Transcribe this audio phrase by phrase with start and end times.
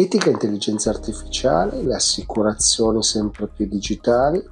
[0.00, 4.42] etica intelligenza artificiale, le assicurazioni sempre più digitali,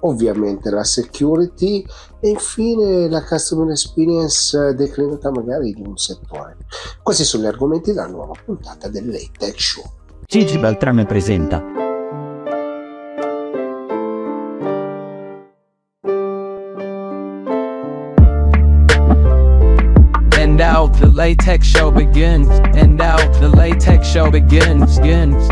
[0.00, 1.84] ovviamente la security
[2.20, 6.56] e infine la customer experience declinata magari di un settore.
[7.02, 9.84] Questi sono gli argomenti della nuova puntata del Late Tech Show.
[10.26, 11.69] Gigi Beltrame presenta
[21.20, 22.48] latex show begins.
[22.74, 24.98] And now the latex show begins.
[24.98, 25.46] begins.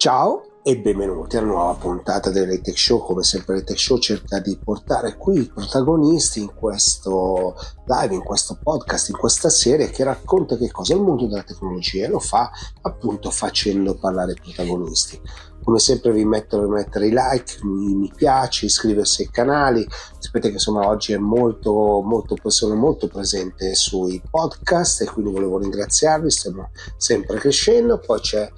[0.00, 3.02] Ciao e benvenuti alla nuova puntata del Tech Show.
[3.02, 7.54] Come sempre il Tech Show cerca di portare qui i protagonisti in questo
[7.86, 11.42] live, in questo podcast, in questa serie che racconta che cosa è il mondo della
[11.42, 12.50] tecnologia e lo fa
[12.82, 15.18] appunto facendo parlare i protagonisti.
[15.64, 19.88] Come sempre vi metto a mettere i like, mi, mi piace, iscriversi ai canali.
[20.18, 25.60] Sapete che insomma oggi è molto, molto, sono molto presente sui podcast e quindi volevo
[25.60, 27.98] ringraziarvi, stiamo sempre crescendo.
[27.98, 28.52] Poi c'è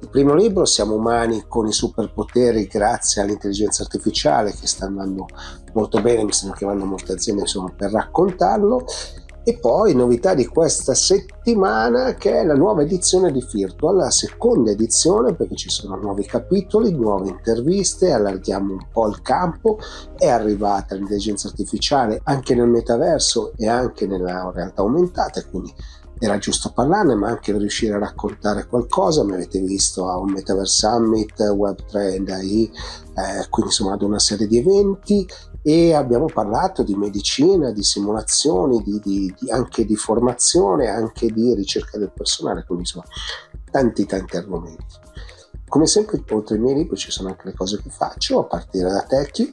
[0.00, 5.26] il primo libro, Siamo umani con i superpoteri grazie all'intelligenza artificiale che sta andando
[5.74, 8.84] molto bene, mi che vanno molte aziende insomma, per raccontarlo.
[9.42, 14.70] E poi novità di questa settimana che è la nuova edizione di Virtual, la seconda
[14.70, 19.78] edizione perché ci sono nuovi capitoli, nuove interviste, allarghiamo un po' il campo,
[20.16, 25.74] è arrivata l'intelligenza artificiale anche nel metaverso e anche nella realtà aumentata, quindi
[26.22, 29.24] era giusto parlarne, ma anche riuscire a raccontare qualcosa.
[29.24, 34.18] Mi avete visto a un Metaverse Summit, Web3 and AI, eh, quindi insomma ad una
[34.18, 35.26] serie di eventi
[35.62, 41.54] e abbiamo parlato di medicina, di simulazioni, di, di, di, anche di formazione, anche di
[41.54, 43.06] ricerca del personale, quindi insomma
[43.70, 44.98] tanti tanti argomenti.
[45.68, 48.90] Come sempre, oltre ai miei libri ci sono anche le cose che faccio, a partire
[48.90, 49.50] da Techie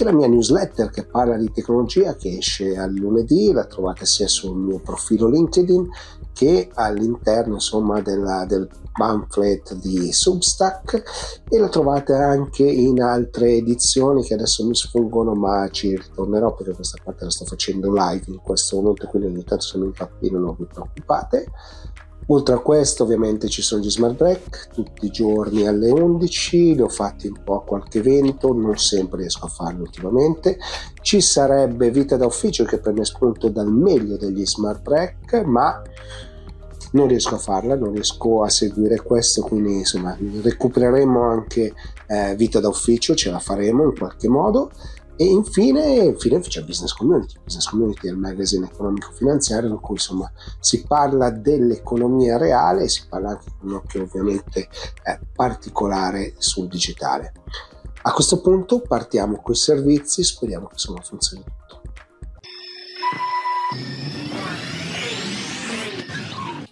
[0.00, 4.26] che la mia newsletter che parla di tecnologia che esce al lunedì, la trovate sia
[4.28, 5.90] sul mio profilo LinkedIn
[6.32, 14.22] che all'interno insomma della, del pamphlet di Substack e la trovate anche in altre edizioni
[14.22, 18.38] che adesso mi sfuggono ma ci ritornerò perché questa parte la sto facendo live in
[18.38, 21.44] questo momento quindi ogni tanto se mi impappino non vi preoccupate
[22.32, 26.80] Oltre a questo ovviamente ci sono gli smart break tutti i giorni alle 11, li
[26.80, 30.56] ho fatti un po' a qualche evento, non sempre riesco a farlo ultimamente.
[31.02, 35.82] Ci sarebbe vita da ufficio che prende spunto dal meglio degli smart break, ma
[36.92, 41.72] non riesco a farla, non riesco a seguire questo, quindi insomma recupereremo anche
[42.06, 44.70] eh, vita da ufficio, ce la faremo in qualche modo.
[45.20, 47.34] E infine, infine c'è Business Community.
[47.44, 53.02] Business Community è il magazine economico-finanziario in cui insomma si parla dell'economia reale e si
[53.06, 54.70] parla anche con un occhio ovviamente
[55.04, 57.34] eh, particolare sul digitale.
[58.00, 61.82] A questo punto partiamo con i servizi, speriamo che insomma funzioni tutto.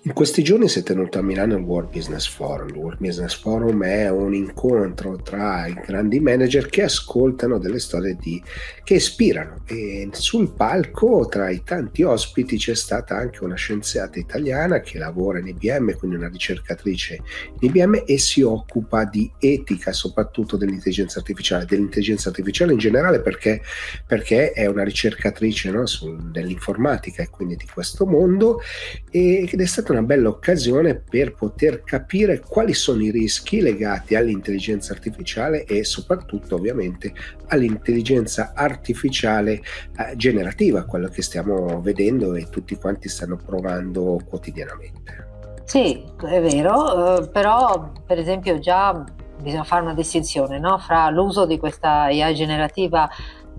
[0.08, 2.70] In questi giorni si è tenuto a Milano il World Business Forum.
[2.70, 8.16] Il World Business Forum è un incontro tra i grandi manager che ascoltano delle storie
[8.18, 8.42] di,
[8.84, 14.80] che ispirano e sul palco tra i tanti ospiti c'è stata anche una scienziata italiana
[14.80, 17.20] che lavora in IBM, quindi una ricercatrice
[17.60, 23.60] in IBM e si occupa di etica soprattutto dell'intelligenza artificiale, dell'intelligenza artificiale in generale perché,
[24.06, 28.62] perché è una ricercatrice no, sul, dell'informatica e quindi di questo mondo
[29.10, 34.14] ed è stata una una bella occasione per poter capire quali sono i rischi legati
[34.14, 37.12] all'intelligenza artificiale e soprattutto ovviamente
[37.48, 45.26] all'intelligenza artificiale eh, generativa, quello che stiamo vedendo e tutti quanti stanno provando quotidianamente.
[45.64, 49.04] Sì, è vero, eh, però per esempio già
[49.40, 50.78] bisogna fare una distinzione no?
[50.78, 53.08] fra l'uso di questa AI generativa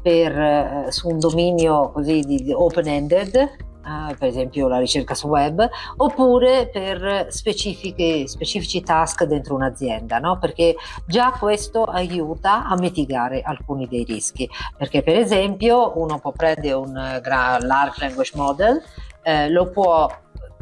[0.01, 5.67] per, eh, su un dominio così di open-ended Uh, per esempio la ricerca su web,
[5.97, 10.37] oppure per specifici task dentro un'azienda, no?
[10.37, 10.75] perché
[11.07, 16.93] già questo aiuta a mitigare alcuni dei rischi, perché per esempio uno può prendere un
[16.93, 18.79] large language model,
[19.23, 20.07] eh, lo può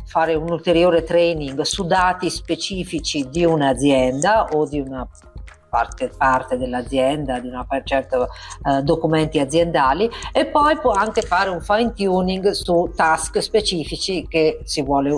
[0.06, 5.06] fare un ulteriore training su dati specifici di un'azienda o di una
[5.78, 8.30] parte, parte dell'azienda, di una certo
[8.66, 14.28] eh, documenti aziendali e poi può anche fare un fine tuning su task specifici
[14.82, 15.12] vuole,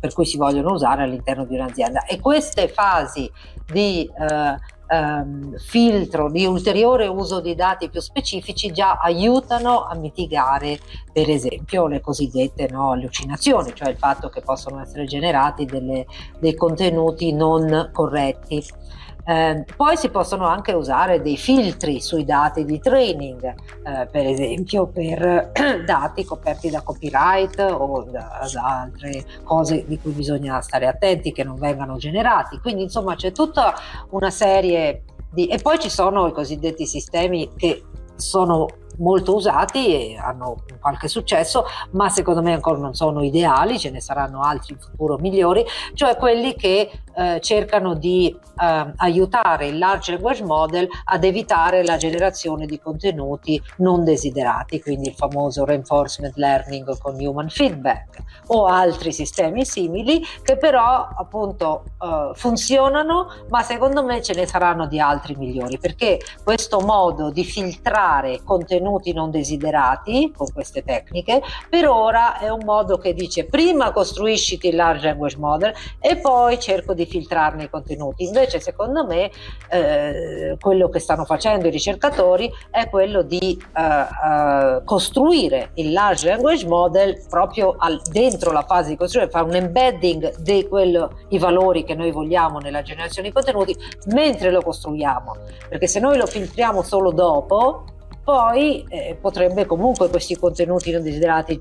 [0.00, 2.04] per cui si vogliono usare all'interno di un'azienda.
[2.06, 3.30] E queste fasi
[3.70, 10.80] di eh, Um, filtro di ulteriore uso di dati più specifici già aiutano a mitigare
[11.12, 16.06] per esempio le cosiddette no, allucinazioni, cioè il fatto che possono essere generati delle,
[16.40, 18.64] dei contenuti non corretti.
[19.24, 24.86] Eh, poi si possono anche usare dei filtri sui dati di training, eh, per esempio
[24.86, 25.52] per
[25.84, 31.44] dati coperti da copyright o da, da, altre cose di cui bisogna stare attenti che
[31.44, 32.58] non vengano generati.
[32.60, 33.74] Quindi insomma c'è tutta
[34.10, 35.46] una serie di...
[35.46, 37.84] E poi ci sono i cosiddetti sistemi che
[38.16, 38.66] sono
[39.00, 44.00] molto usati e hanno qualche successo, ma secondo me ancora non sono ideali, ce ne
[44.00, 45.64] saranno altri in futuro migliori,
[45.94, 51.96] cioè quelli che eh, cercano di eh, aiutare il large language model ad evitare la
[51.96, 58.18] generazione di contenuti non desiderati, quindi il famoso reinforcement learning con human feedback
[58.48, 64.86] o altri sistemi simili che però appunto eh, funzionano, ma secondo me ce ne saranno
[64.86, 71.88] di altri migliori perché questo modo di filtrare contenuti non desiderati con queste tecniche per
[71.88, 76.94] ora è un modo che dice prima costruisciti il large language model e poi cerco
[76.94, 78.24] di filtrarne i contenuti.
[78.24, 79.30] Invece secondo me
[79.68, 86.28] eh, quello che stanno facendo i ricercatori è quello di eh, eh, costruire il large
[86.28, 91.38] language model proprio al, dentro la fase di costruzione, fare un embedding di quello, i
[91.38, 93.76] valori che noi vogliamo nella generazione di contenuti
[94.06, 95.36] mentre lo costruiamo.
[95.68, 97.84] Perché se noi lo filtriamo solo dopo,
[98.22, 101.58] poi eh, potrebbe comunque questi contenuti non desiderati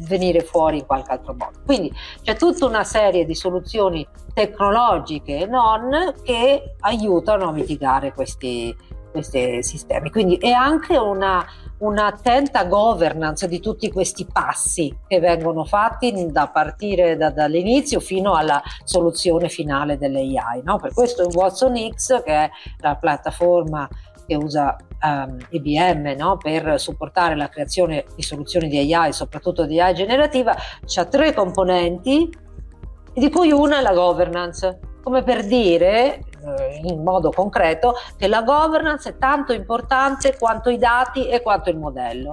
[0.00, 1.58] venire fuori in qualche altro modo.
[1.64, 1.92] Quindi
[2.22, 8.74] c'è tutta una serie di soluzioni tecnologiche e non che aiutano a mitigare questi,
[9.10, 10.10] questi sistemi.
[10.10, 11.44] Quindi è anche una,
[11.78, 18.62] un'attenta governance di tutti questi passi che vengono fatti da partire da, dall'inizio fino alla
[18.84, 20.62] soluzione finale dell'AI.
[20.64, 20.78] No?
[20.78, 23.88] Per questo Watson X, che è la piattaforma
[24.26, 24.76] che usa
[25.50, 26.36] IBM no?
[26.36, 32.30] per supportare la creazione di soluzioni di AI, soprattutto di AI generativa, ha tre componenti,
[33.14, 38.42] di cui una è la governance, come per dire eh, in modo concreto che la
[38.42, 42.30] governance è tanto importante quanto i dati e quanto il modello.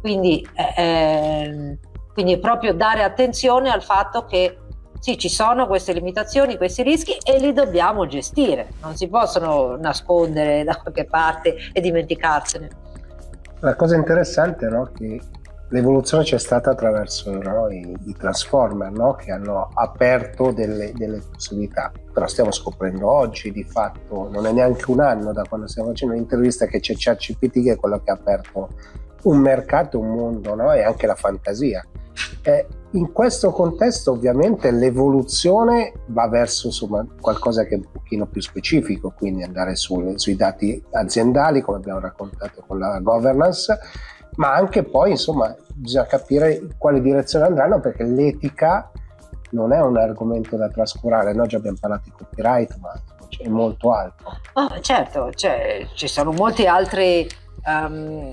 [0.00, 1.78] Quindi, eh, ehm,
[2.12, 4.58] quindi proprio dare attenzione al fatto che
[5.02, 10.62] sì, ci sono queste limitazioni, questi rischi e li dobbiamo gestire, non si possono nascondere
[10.62, 12.68] da qualche parte e dimenticarsene.
[13.58, 15.20] La cosa interessante è no, che
[15.70, 21.90] l'evoluzione c'è stata attraverso no, i, i, transformer no, che hanno aperto delle, delle, possibilità,
[22.12, 26.14] però stiamo scoprendo oggi di fatto, non è neanche un anno da quando stiamo facendo
[26.14, 28.68] un'intervista che c'è ChatGPT che è quello che ha aperto
[29.22, 31.84] un mercato, un mondo e anche la fantasia.
[32.42, 38.40] Eh, in questo contesto ovviamente l'evoluzione va verso insomma, qualcosa che è un pochino più
[38.40, 43.78] specifico, quindi andare sul, sui dati aziendali, come abbiamo raccontato con la governance,
[44.36, 48.90] ma anche poi insomma bisogna capire quale direzione andranno perché l'etica
[49.50, 52.92] non è un argomento da trascurare, noi già abbiamo parlato di copyright, ma
[53.28, 54.30] c'è molto altro.
[54.54, 57.26] Oh, certo, cioè, ci sono molti altri,
[57.66, 58.28] um,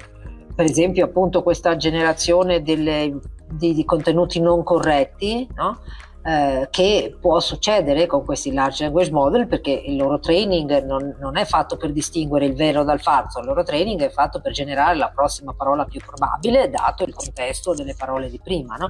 [0.53, 3.19] per esempio appunto questa generazione delle
[3.49, 5.79] di, di contenuti non corretti, no?
[6.21, 11.37] Eh, che può succedere con questi large language model perché il loro training non, non,
[11.37, 14.97] è fatto per distinguere il vero dal falso, il loro training è fatto per generare
[14.97, 18.75] la prossima parola più probabile dato il contesto delle parole di prima.
[18.75, 18.89] No?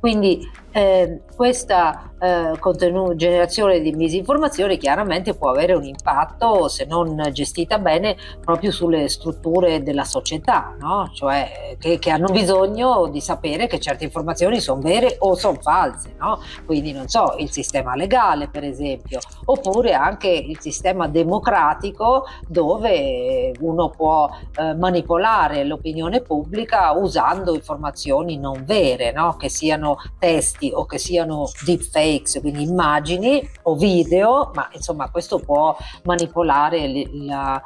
[0.00, 7.22] Quindi eh, questa eh, contenu- generazione di misinformazione chiaramente può avere un impatto se non
[7.30, 11.08] gestita bene proprio sulle strutture della società, no?
[11.14, 16.16] cioè che, che, hanno bisogno di sapere che certe informazioni sono vere o sono false.
[16.18, 16.40] No?
[16.64, 23.90] Quindi non so, il sistema legale per esempio, oppure anche il sistema democratico dove uno
[23.90, 29.36] può eh, manipolare l'opinione pubblica usando informazioni non vere, no?
[29.36, 35.76] che siano testi o che siano deepfakes, quindi immagini o video, ma insomma questo può
[36.04, 37.62] manipolare la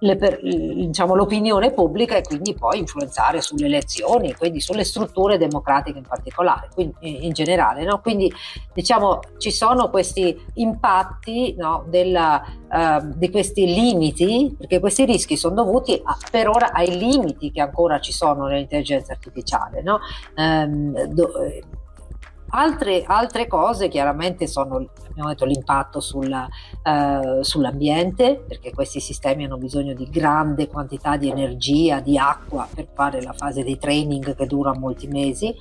[0.00, 6.06] per, diciamo, l'opinione pubblica e quindi poi influenzare sulle elezioni, quindi sulle strutture democratiche in
[6.06, 7.84] particolare, quindi, in generale.
[7.84, 8.00] No?
[8.00, 8.32] Quindi
[8.72, 15.54] diciamo ci sono questi impatti no, della, uh, di questi limiti, perché questi rischi sono
[15.54, 19.82] dovuti a, per ora ai limiti che ancora ci sono nell'intelligenza artificiale.
[19.82, 19.98] No?
[20.36, 21.30] Um, do,
[22.50, 29.58] Altre, altre, cose chiaramente sono abbiamo detto, l'impatto sul, eh, sull'ambiente, perché questi sistemi hanno
[29.58, 34.46] bisogno di grande quantità di energia, di acqua per fare la fase di training che
[34.46, 35.54] dura molti mesi.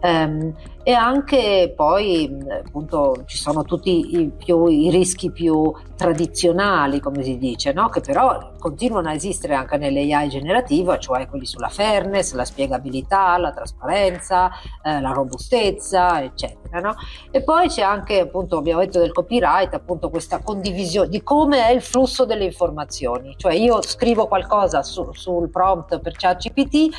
[0.00, 7.22] Um, e anche poi appunto ci sono tutti i, più, i rischi più tradizionali, come
[7.22, 7.88] si dice, no?
[7.88, 13.50] che però continuano a esistere anche nell'AI generativa, cioè quelli sulla fairness, la spiegabilità, la
[13.50, 14.52] trasparenza,
[14.84, 16.78] eh, la robustezza, eccetera.
[16.78, 16.94] No?
[17.32, 21.72] E poi c'è anche, appunto, abbiamo detto del copyright, appunto questa condivisione di come è
[21.72, 26.94] il flusso delle informazioni, cioè io scrivo qualcosa su, sul prompt per ChatGPT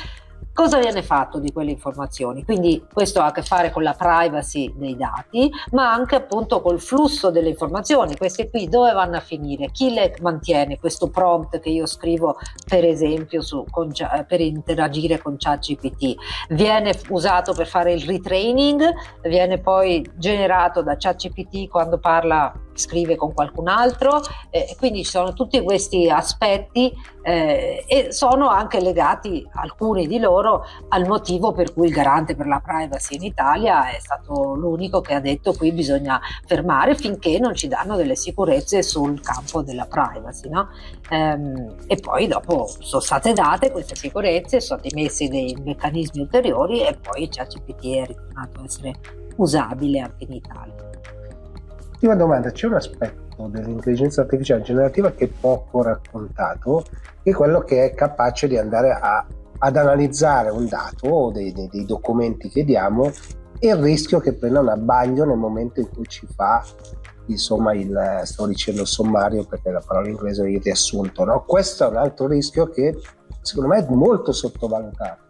[0.54, 2.44] Cosa viene fatto di quelle informazioni?
[2.44, 6.80] Quindi questo ha a che fare con la privacy dei dati, ma anche appunto col
[6.80, 8.16] flusso delle informazioni.
[8.16, 9.72] Queste qui dove vanno a finire?
[9.72, 10.78] Chi le mantiene?
[10.78, 12.36] Questo prompt che io scrivo,
[12.68, 13.90] per esempio, su, con,
[14.28, 16.14] per interagire con ChatGPT,
[16.50, 23.32] viene usato per fare il retraining, viene poi generato da ChatGPT quando parla scrive con
[23.32, 24.20] qualcun altro,
[24.50, 26.92] eh, quindi ci sono tutti questi aspetti
[27.22, 30.43] eh, e sono anche legati alcuni di loro
[30.88, 35.14] al motivo per cui il garante per la privacy in Italia è stato l'unico che
[35.14, 40.48] ha detto qui bisogna fermare finché non ci danno delle sicurezze sul campo della privacy.
[40.48, 40.68] No?
[41.10, 46.86] Ehm, e poi dopo sono state date queste sicurezze, sono stati messi dei meccanismi ulteriori
[46.86, 48.92] e poi ChatGPT è ritornato a essere
[49.36, 50.74] usabile anche in Italia.
[51.92, 56.84] Ultima domanda, c'è un aspetto dell'intelligenza artificiale generativa che è poco raccontato,
[57.22, 59.26] è quello che è capace di andare a,
[59.58, 63.10] ad analizzare un dato o dei, dei, dei documenti che diamo
[63.58, 66.64] e il rischio che prenda un abbaglio nel momento in cui ci fa
[67.26, 71.44] insomma il sto dicendo sommario perché la parola inglese è il riassunto no?
[71.46, 72.98] questo è un altro rischio che
[73.40, 75.22] secondo me è molto sottovalutato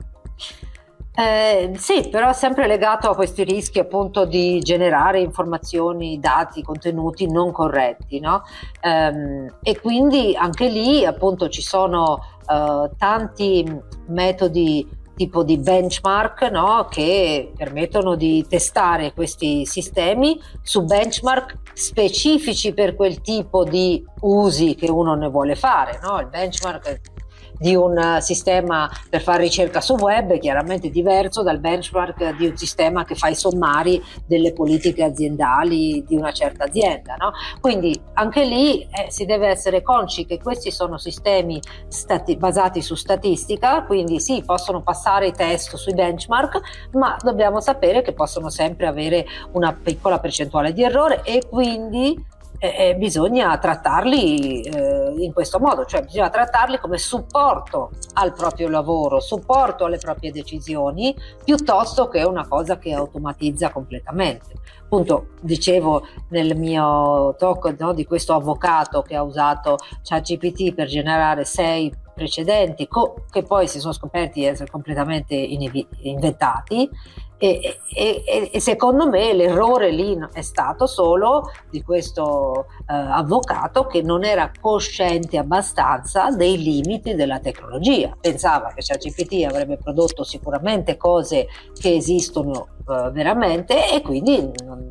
[1.17, 7.53] eh, sì, però sempre legato a questi rischi appunto di generare informazioni, dati, contenuti non
[7.53, 8.43] corretti, no?
[8.81, 12.19] ehm, e quindi anche lì appunto ci sono
[12.51, 13.65] eh, tanti
[14.09, 16.89] metodi tipo di benchmark no?
[16.91, 24.91] che permettono di testare questi sistemi su benchmark specifici per quel tipo di usi che
[24.91, 26.01] uno ne vuole fare.
[26.03, 26.19] No?
[26.19, 27.14] Il benchmark
[27.59, 32.57] di un sistema per fare ricerca su web è chiaramente diverso dal benchmark di un
[32.57, 37.17] sistema che fa i sommari delle politiche aziendali di una certa azienda.
[37.17, 37.33] No?
[37.61, 42.95] Quindi anche lì eh, si deve essere consci che questi sono sistemi stati- basati su
[42.95, 48.87] statistica, quindi sì, possono passare i test sui benchmark, ma dobbiamo sapere che possono sempre
[48.87, 55.85] avere una piccola percentuale di errore e quindi eh, bisogna trattarli eh, in questo modo,
[55.85, 62.47] cioè bisogna trattarli come supporto al proprio lavoro, supporto alle proprie decisioni, piuttosto che una
[62.47, 64.55] cosa che automatizza completamente.
[64.83, 71.45] Appunto, dicevo nel mio talk no, di questo avvocato che ha usato ChatGPT per generare
[71.45, 76.89] sei precedenti co- che poi si sono scoperti essere completamente inevi- inventati
[77.37, 84.03] e, e, e, secondo me l'errore lì è stato solo di questo eh, avvocato che
[84.03, 88.17] non era cosciente abbastanza dei limiti della tecnologia.
[88.21, 91.49] Pensava che ChatGPT avrebbe prodotto sicuramente cose
[91.79, 94.91] che esistono eh, veramente e quindi non,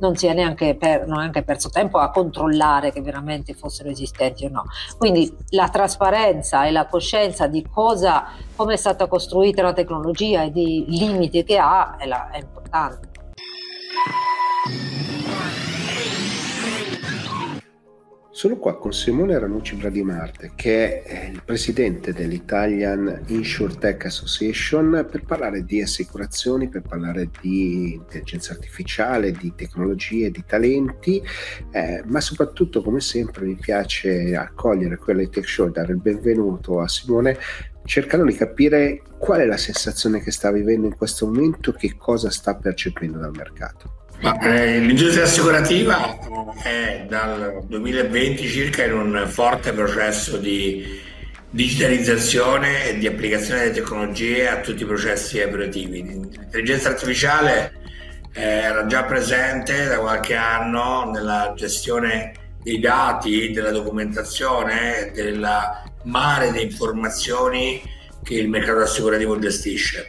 [0.00, 4.48] non, si è neanche, per, neanche perso tempo a controllare che veramente fossero esistenti o
[4.48, 4.64] no.
[4.96, 10.50] Quindi la trasparenza e la coscienza di cosa, come è stata costruita la tecnologia e
[10.50, 13.08] di limiti che ha è, la, è importante.
[18.34, 25.64] Sono qua con Simone Ranucci Bradimarte, che è il presidente dell'Italian InsurTech Association, per parlare
[25.64, 31.22] di assicurazioni, per parlare di intelligenza artificiale, di tecnologie, di talenti,
[31.70, 36.80] eh, ma soprattutto, come sempre, mi piace accogliere quella di Tech Show, dare il benvenuto
[36.80, 37.38] a Simone,
[37.84, 42.30] cercando di capire qual è la sensazione che sta vivendo in questo momento, che cosa
[42.30, 44.02] sta percependo dal mercato.
[44.20, 46.18] Eh, l'industria assicurativa
[46.62, 51.02] è dal 2020 circa in un forte processo di
[51.50, 56.02] digitalizzazione e di applicazione delle tecnologie a tutti i processi operativi.
[56.02, 57.72] L'intelligenza artificiale
[58.32, 65.46] eh, era già presente da qualche anno nella gestione dei dati, della documentazione, del
[66.04, 67.82] mare di informazioni
[68.22, 70.08] che il mercato assicurativo gestisce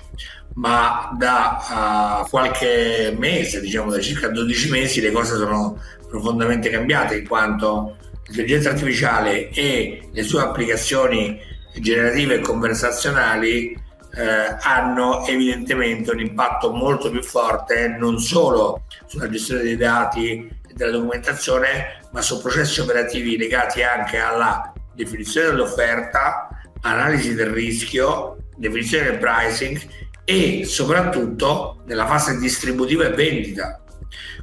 [0.56, 7.18] ma da uh, qualche mese, diciamo da circa 12 mesi, le cose sono profondamente cambiate
[7.18, 7.98] in quanto
[8.28, 11.40] l'intelligenza artificiale e le sue applicazioni
[11.74, 13.84] generative e conversazionali
[14.18, 20.74] eh, hanno evidentemente un impatto molto più forte non solo sulla gestione dei dati e
[20.74, 26.48] della documentazione, ma su processi operativi legati anche alla definizione dell'offerta,
[26.82, 29.82] analisi del rischio, definizione del pricing
[30.26, 33.84] e soprattutto nella fase distributiva e vendita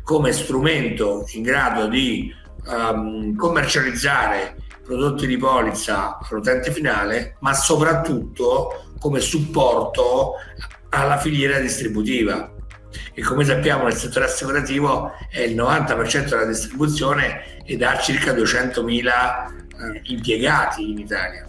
[0.02, 2.32] come strumento in grado di
[2.66, 10.34] um, commercializzare prodotti di polizza all'utente finale, ma soprattutto come supporto
[10.90, 12.50] alla filiera distributiva.
[13.14, 19.06] E come sappiamo nel settore assicurativo è il 90% della distribuzione ed ha circa 200.000
[19.06, 21.46] eh, impiegati in Italia.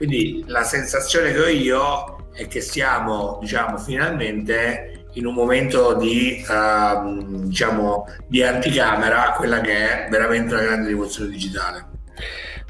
[0.00, 6.42] Quindi la sensazione che ho io è che siamo, diciamo, finalmente in un momento di,
[6.48, 11.84] uh, diciamo, di anticamera, quella che è veramente una grande rivoluzione digitale.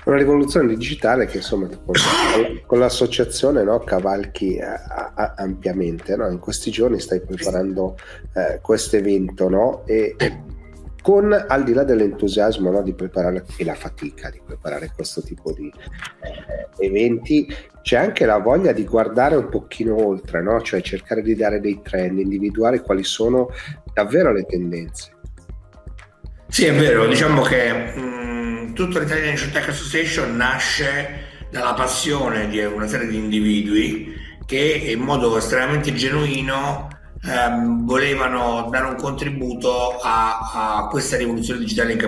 [0.07, 1.69] Una rivoluzione digitale che insomma
[2.67, 6.17] con l'associazione no, cavalchi a, a, ampiamente.
[6.17, 6.29] No?
[6.29, 7.97] In questi giorni stai preparando
[8.35, 9.87] eh, questo evento no?
[9.87, 10.43] e, e
[11.01, 15.53] con al di là dell'entusiasmo no, di preparare e la fatica di preparare questo tipo
[15.53, 15.73] di
[16.23, 17.47] eh, eventi
[17.83, 20.61] c'è anche la voglia di guardare un pochino oltre no?
[20.61, 23.51] cioè cercare di dare dei trend individuare quali sono
[23.93, 25.13] davvero le tendenze
[26.49, 32.87] sì è vero diciamo che mh, tutta l'Italian Tech Association nasce dalla passione di una
[32.87, 34.15] serie di individui
[34.47, 36.90] che in modo estremamente genuino
[37.23, 42.01] ehm, volevano dare un contributo a, a questa rivoluzione digitale in,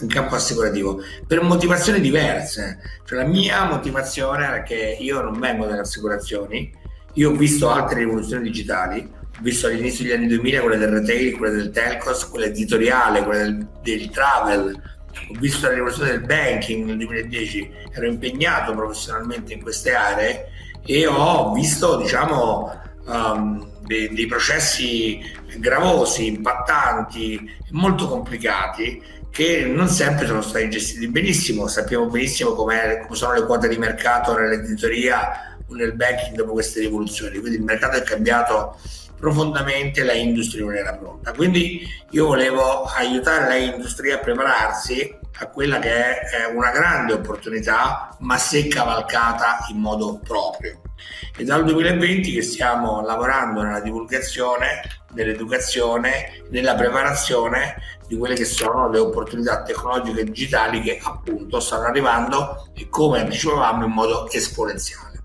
[0.00, 2.78] in, campo assicurativo per motivazioni diverse.
[3.04, 6.72] Cioè, la mia motivazione è che io non vengo dalle assicurazioni,
[7.14, 11.36] io ho visto altre rivoluzioni digitali, ho visto all'inizio degli anni 2000 quelle del retail,
[11.36, 14.82] quelle del telcos, quelle editoriale, quelle del, del travel,
[15.14, 20.48] ho visto la rivoluzione del banking nel 2010, ero impegnato professionalmente in queste aree
[20.84, 25.20] e ho visto, diciamo, um, dei, dei processi
[25.58, 31.66] gravosi, impattanti, molto complicati che non sempre sono stati gestiti benissimo.
[31.66, 37.38] Sappiamo benissimo come sono le quote di mercato nell'editoria o nel banking dopo queste rivoluzioni.
[37.38, 38.78] Quindi il mercato è cambiato
[39.18, 41.32] profondamente, la industria non era pronta.
[41.32, 48.16] Quindi io volevo aiutare la industria a prepararsi a quella che è una grande opportunità,
[48.20, 50.80] ma se cavalcata in modo proprio.
[51.36, 57.76] È dal 2020 che stiamo lavorando nella divulgazione, nell'educazione, nella preparazione
[58.06, 63.20] di quelle che sono le opportunità tecnologiche e digitali che appunto stanno arrivando e come
[63.20, 65.22] anticipavamo in modo esponenziale.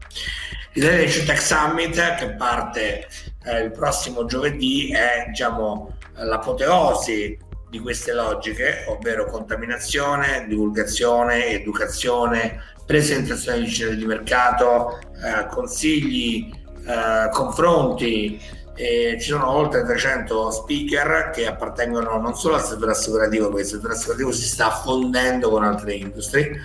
[0.73, 3.07] L'Italia Tech Summit che parte
[3.43, 7.37] eh, il prossimo giovedì è diciamo, l'apoteosi
[7.69, 16.51] di queste logiche, ovvero contaminazione, divulgazione, educazione, presentazione di scenario di mercato, eh, consigli,
[16.85, 18.41] eh, confronti.
[18.73, 23.67] Eh, ci sono oltre 300 speaker che appartengono non solo al settore assicurativo, perché il
[23.67, 26.61] settore assicurativo si sta fondendo con altre industrie,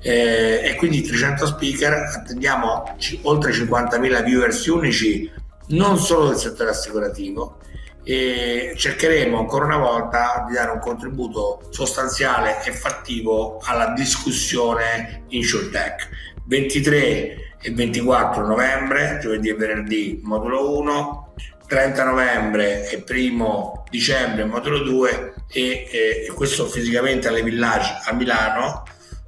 [0.00, 5.32] eh, e quindi 300 speaker, attendiamo oltre 50.000 viewers unici,
[5.68, 7.56] non solo del settore assicurativo,
[8.04, 16.08] e cercheremo ancora una volta di dare un contributo sostanziale e fattivo alla discussione InsurTech.
[16.46, 21.34] 23 e 24 novembre, giovedì e venerdì, modulo 1,
[21.66, 28.82] 30 novembre e 1 dicembre, modulo 2 e, e questo fisicamente alle Village a Milano.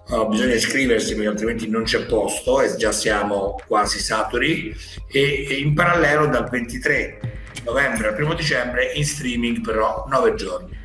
[0.08, 4.72] Uh, bisogna iscriversi perché altrimenti non c'è posto e già siamo quasi saturi
[5.10, 7.35] e, e in parallelo dal 23
[7.66, 10.84] novembre al primo dicembre in streaming però 9 giorni.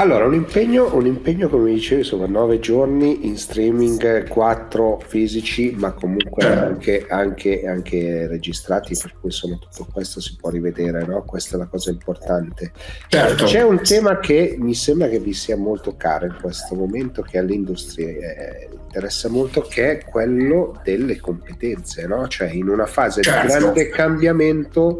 [0.00, 5.92] Allora, un impegno, un impegno, come dicevi, insomma, 9 giorni in streaming, 4 fisici, ma
[5.92, 11.22] comunque anche, anche, anche, registrati, per cui insomma tutto questo si può rivedere, no?
[11.24, 12.72] Questa è la cosa importante.
[13.08, 13.44] Certo.
[13.44, 17.36] C'è un tema che mi sembra che vi sia molto caro in questo momento, che
[17.36, 22.26] all'industria eh, interessa molto, che è quello delle competenze, no?
[22.26, 23.42] Cioè in una fase certo.
[23.42, 24.98] di grande cambiamento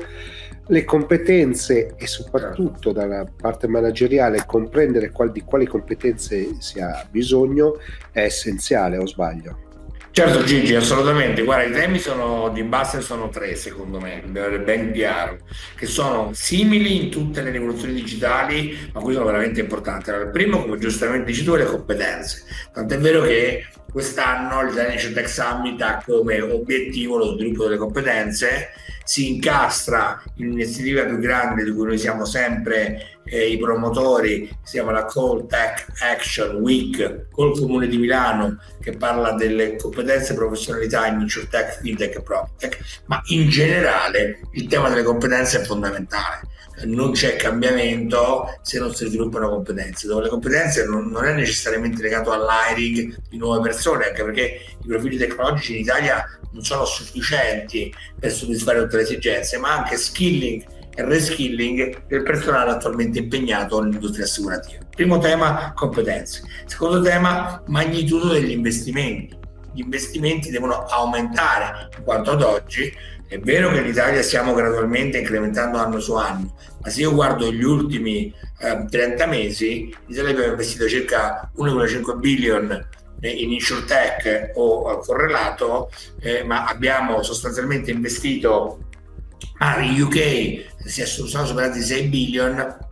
[0.71, 7.79] le competenze e soprattutto dalla parte manageriale comprendere qual, di quali competenze si ha bisogno
[8.13, 9.70] è essenziale, o sbaglio?
[10.12, 11.42] Certo Gigi, assolutamente.
[11.44, 15.38] Guarda, i temi sono di base sono tre, secondo me, ben chiaro,
[15.77, 20.11] che sono simili in tutte le rivoluzioni digitali, ma qui sono veramente importanti.
[20.11, 22.44] Allora, il primo, come giustamente dici tu, è le competenze.
[22.73, 28.70] Tant'è vero che quest'anno l'Italian Tech Summit ha come obiettivo lo sviluppo delle competenze
[29.11, 34.73] si incastra in un'iniziativa più grande di cui noi siamo sempre eh, i promotori, si
[34.73, 40.37] chiama la Call Tech Action Week col Comune di Milano che parla delle competenze e
[40.37, 46.49] professionalità in InsurTech, FinTech e PropTech, ma in generale il tema delle competenze è fondamentale.
[46.85, 52.03] non c'è cambiamento se non si sviluppano competenze, dove le competenze non, non è necessariamente
[52.03, 57.95] legato all'hiring di nuove persone, anche perché i profili tecnologici in Italia non sono sufficienti
[58.19, 64.24] per soddisfare tutte le esigenze, ma anche skilling e reskilling del personale attualmente impegnato nell'industria
[64.24, 64.85] assicurativa.
[64.94, 66.42] Primo tema, competenze.
[66.66, 69.38] Secondo tema, magnitudo degli investimenti.
[69.72, 72.92] Gli investimenti devono aumentare, in quanto ad oggi
[73.31, 77.53] è vero che in Italia stiamo gradualmente incrementando anno su anno, ma se io guardo
[77.53, 82.88] gli ultimi eh, 30 mesi, in Italia abbiamo investito circa 1,5 billion
[83.20, 88.88] in insurtech o correlato, eh, ma abbiamo sostanzialmente investito
[89.59, 92.88] ah, in UK si sono superati 6 billion,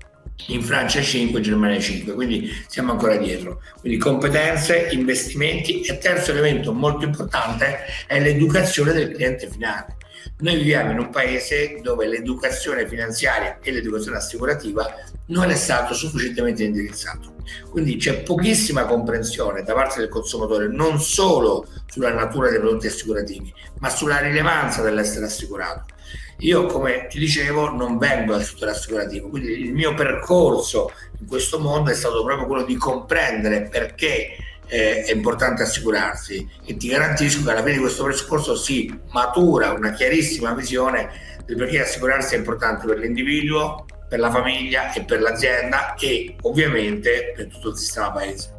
[0.46, 3.60] in Francia 5, in Germania 5, quindi siamo ancora dietro.
[3.80, 9.96] Quindi competenze, investimenti e terzo elemento molto importante è l'educazione del cliente finale.
[10.38, 14.86] Noi viviamo in un paese dove l'educazione finanziaria e l'educazione assicurativa
[15.26, 17.34] non è stato sufficientemente indirizzato.
[17.70, 23.52] Quindi c'è pochissima comprensione da parte del consumatore non solo sulla natura dei prodotti assicurativi,
[23.80, 25.94] ma sulla rilevanza dell'essere assicurato.
[26.40, 31.58] Io, come ti dicevo, non vengo dal settore assicurativo, quindi il mio percorso in questo
[31.58, 34.36] mondo è stato proprio quello di comprendere perché
[34.68, 39.72] eh, è importante assicurarsi e ti garantisco che alla fine di questo percorso si matura
[39.72, 45.20] una chiarissima visione del perché assicurarsi è importante per l'individuo, per la famiglia e per
[45.20, 48.56] l'azienda e ovviamente per tutto il sistema paese.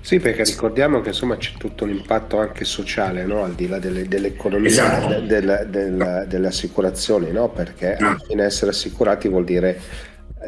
[0.00, 3.42] Sì, perché ricordiamo che insomma c'è tutto un impatto anche sociale, no?
[3.42, 5.20] al di là delle, dell'economia esatto.
[5.20, 7.48] de, de, de, delle assicurazioni, no?
[7.48, 9.80] perché alla fine essere assicurati vuol dire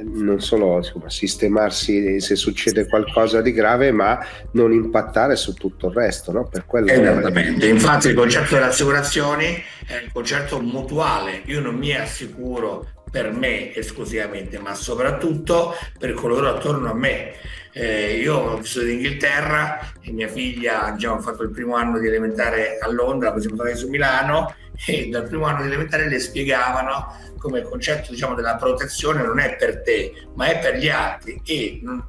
[0.02, 4.18] non solo insomma, sistemarsi se succede qualcosa di grave, ma
[4.52, 6.32] non impattare su tutto il resto.
[6.32, 6.46] No?
[6.48, 7.70] Per quello Esattamente, è...
[7.70, 11.42] infatti il concetto delle assicurazioni è il concetto mutuale.
[11.46, 17.32] Io non mi assicuro per me esclusivamente, ma soprattutto per coloro attorno a me.
[17.72, 22.06] Eh, io ho vissuto in Inghilterra e mia figlia ha fatto il primo anno di
[22.06, 24.54] elementare a Londra, poi siamo stati su Milano
[24.86, 29.38] e dal primo anno di elementare le spiegavano come il concetto diciamo, della protezione non
[29.38, 32.04] è per te, ma è per gli altri e non,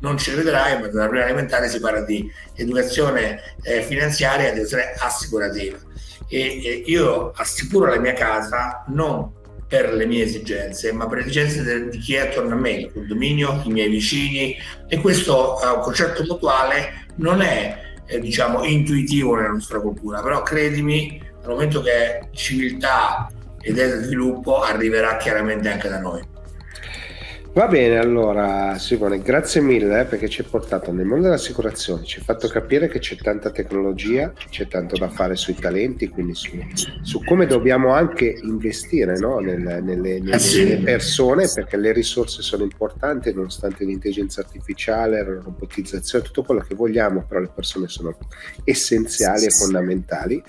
[0.00, 4.94] non ci crederai, ma dalla prima elementare si parla di educazione eh, finanziaria e educazione
[4.98, 5.78] assicurativa.
[6.28, 9.32] E, e io assicuro la mia casa non
[9.66, 12.92] per le mie esigenze, ma per le esigenze di chi è attorno a me, il
[12.92, 19.50] condominio, i miei vicini e questo uh, concetto mutuale non è eh, diciamo intuitivo nella
[19.50, 23.30] nostra cultura, però credimi, dal momento che è civiltà
[23.62, 26.36] idea di sviluppo arriverà chiaramente anche da noi.
[27.58, 32.18] Va bene, allora Simone, grazie mille eh, perché ci hai portato nel mondo dell'assicurazione, ci
[32.18, 36.56] hai fatto capire che c'è tanta tecnologia, c'è tanto da fare sui talenti, quindi su,
[37.02, 39.40] su come dobbiamo anche investire no?
[39.40, 45.40] nel, nelle, nelle, eh nelle, persone, perché le risorse sono importanti, nonostante l'intelligenza artificiale, la
[45.42, 48.16] robotizzazione, tutto quello che vogliamo, però le persone sono
[48.62, 50.40] essenziali e fondamentali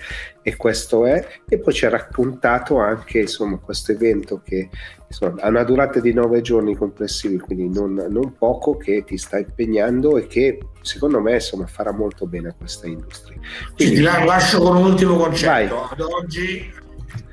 [0.42, 4.70] e questo è, e poi ci ha raccontato anche insomma questo evento che
[5.06, 9.38] insomma, ha una durata di nove giorni complessivi, quindi non, non, poco, che ti sta
[9.38, 13.38] impegnando e che secondo me insomma, farà molto bene a questa industria.
[13.74, 15.74] Quindi, ti lascio con un ultimo concetto.
[15.74, 15.88] Vai.
[15.90, 16.72] Ad oggi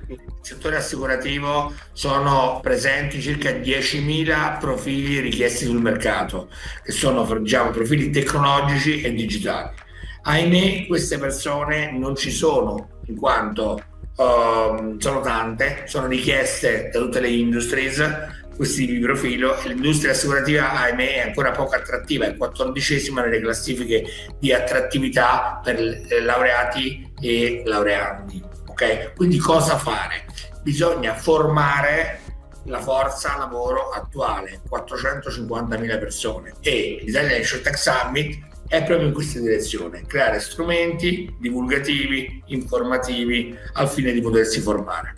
[0.07, 6.49] nel settore assicurativo sono presenti circa 10.000 profili richiesti sul mercato,
[6.83, 9.85] che sono diciamo, profili tecnologici e digitali.
[10.23, 13.81] Ahimè, queste persone non ci sono in quanto
[14.15, 20.73] uh, sono tante, sono richieste da tutte le industries questi di profilo e l'industria assicurativa
[20.73, 24.03] ahimè è ancora poco attrattiva, è quattordicesima nelle classifiche
[24.39, 25.79] di attrattività per
[26.23, 28.43] laureati e laureandi.
[28.65, 29.13] Okay?
[29.15, 30.25] Quindi cosa fare?
[30.63, 32.21] Bisogna formare
[32.63, 40.03] la forza lavoro attuale, 450.000 persone e l'Italia InsurTech Summit è proprio in questa direzione,
[40.05, 45.15] creare strumenti divulgativi, informativi al fine di potersi formare.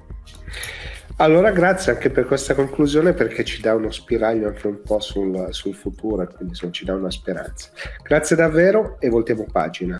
[1.17, 5.47] Allora grazie anche per questa conclusione perché ci dà uno spiraglio anche un po' sul,
[5.49, 7.69] sul futuro e quindi insomma, ci dà una speranza.
[8.01, 9.99] Grazie davvero e voltiamo pagina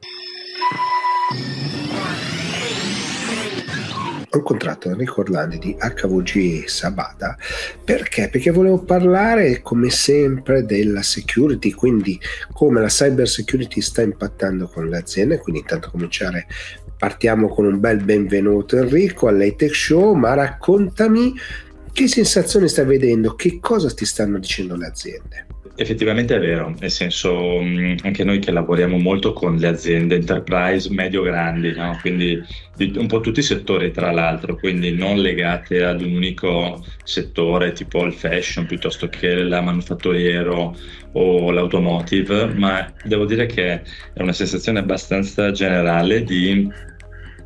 [4.32, 7.36] ho incontrato Enrico Orlandi di HVG Sabata
[7.84, 8.30] perché?
[8.30, 12.20] Perché volevo parlare come sempre della security, quindi
[12.54, 16.48] come la cyber security sta impattando con le aziende, quindi intanto cominciare
[16.98, 21.34] partiamo con un bel benvenuto Enrico all'Atech Show, ma raccontami
[21.92, 25.48] che sensazioni stai vedendo, che cosa ti stanno dicendo le aziende?
[25.82, 31.74] Effettivamente è vero, nel senso anche noi che lavoriamo molto con le aziende enterprise medio-grandi,
[31.74, 31.98] no?
[32.02, 32.44] quindi
[32.76, 37.72] di un po' tutti i settori tra l'altro, quindi non legate ad un unico settore
[37.72, 40.76] tipo il fashion piuttosto che la manufatturiero
[41.14, 43.82] o l'automotive, ma devo dire che
[44.14, 46.70] è una sensazione abbastanza generale di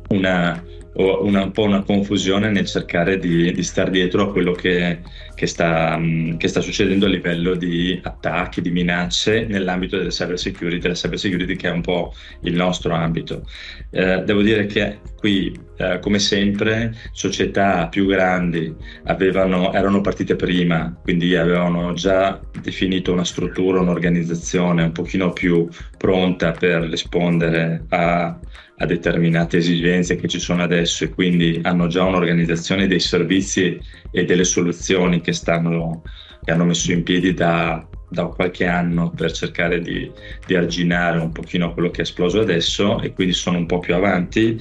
[0.08, 0.62] una
[0.94, 5.00] una, un po' una confusione nel cercare di, di stare dietro a quello che,
[5.34, 10.38] che, sta, mm, che, sta, succedendo a livello di attacchi, di minacce nell'ambito della cyber
[10.38, 13.46] security, della cyber security che è un po' il nostro ambito.
[13.90, 20.96] Eh, devo dire che qui, eh, come sempre, società più grandi avevano, erano partite prima,
[21.02, 28.38] quindi avevano già definito una struttura, un'organizzazione un pochino più pronta per rispondere a
[28.78, 33.78] a determinate esigenze che ci sono adesso e quindi hanno già un'organizzazione dei servizi
[34.10, 36.02] e delle soluzioni che, stanno,
[36.44, 40.10] che hanno messo in piedi da, da qualche anno per cercare di,
[40.46, 43.94] di arginare un pochino quello che è esploso adesso e quindi sono un po' più
[43.94, 44.60] avanti.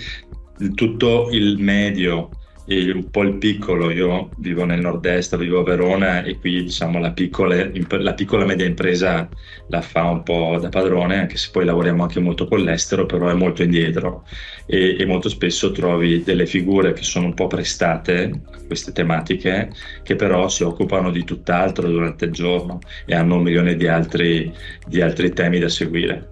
[0.73, 2.29] Tutto il medio
[2.65, 7.11] un po' il piccolo, io vivo nel nord-est, vivo a Verona e qui diciamo la
[7.11, 9.27] piccola, la piccola media impresa
[9.67, 13.27] la fa un po' da padrone, anche se poi lavoriamo anche molto con l'estero, però
[13.27, 14.25] è molto indietro
[14.65, 19.71] e, e molto spesso trovi delle figure che sono un po' prestate a queste tematiche,
[20.01, 24.53] che però si occupano di tutt'altro durante il giorno e hanno un milione di altri,
[24.87, 26.29] di altri temi da seguire.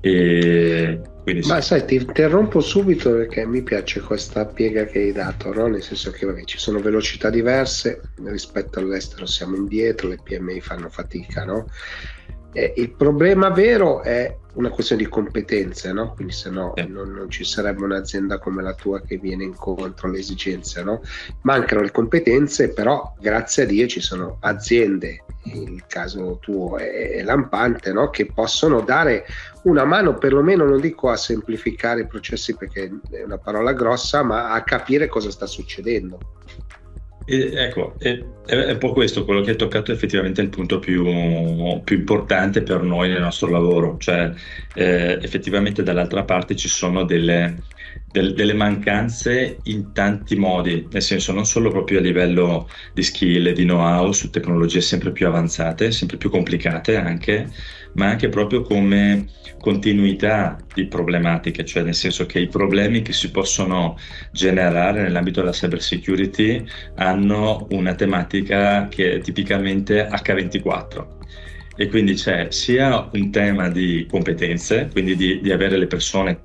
[0.00, 0.98] E
[1.30, 5.68] quindi Ma sai, ti interrompo subito perché mi piace questa piega che hai dato, no?
[5.68, 10.88] nel senso che vabbè, ci sono velocità diverse, rispetto all'estero siamo indietro, le PMI fanno
[10.88, 11.68] fatica, no?
[12.52, 16.12] Eh, il problema vero è una questione di competenze, no?
[16.14, 16.84] quindi se no eh.
[16.84, 20.82] non, non, ci sarebbe un'azienda come la tua che viene incontro alle esigenze.
[20.82, 21.02] No?
[21.42, 27.92] Mancano le competenze, però grazie a Dio ci sono aziende, il caso tuo è lampante,
[27.92, 28.10] no?
[28.10, 29.24] che possono dare
[29.62, 34.50] una mano perlomeno, non dico a semplificare i processi perché è una parola grossa, ma
[34.50, 36.18] a capire cosa sta succedendo.
[37.32, 41.04] E, ecco, è, è, un po' questo quello che hai toccato effettivamente il punto più,
[41.84, 44.32] più importante per noi nel nostro lavoro, cioè
[44.74, 47.62] eh, effettivamente dall'altra parte ci sono delle,
[48.10, 53.52] del, delle mancanze in tanti modi, nel senso non solo proprio a livello di skill
[53.52, 57.48] di know-how su tecnologie sempre più avanzate, sempre più complicate anche,
[57.94, 59.26] ma anche proprio come
[59.60, 63.96] continuità di problematiche, cioè nel senso che i problemi che si possono
[64.32, 66.64] generare nell'ambito della cyber security
[66.96, 71.18] hanno una tematica che è tipicamente H24
[71.76, 76.40] e quindi c'è sia un tema di competenze, quindi di, di avere le persone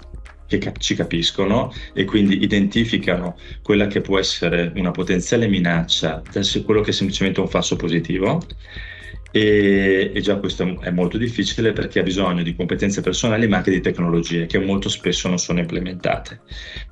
[0.47, 6.21] che cap- ci capiscono e quindi identificano quella che può essere una potenziale minaccia
[6.63, 8.41] quello che è semplicemente un falso positivo
[9.37, 13.69] e, e, già questo è molto difficile perché ha bisogno di competenze personali ma anche
[13.69, 16.39] di tecnologie che molto spesso non sono implementate.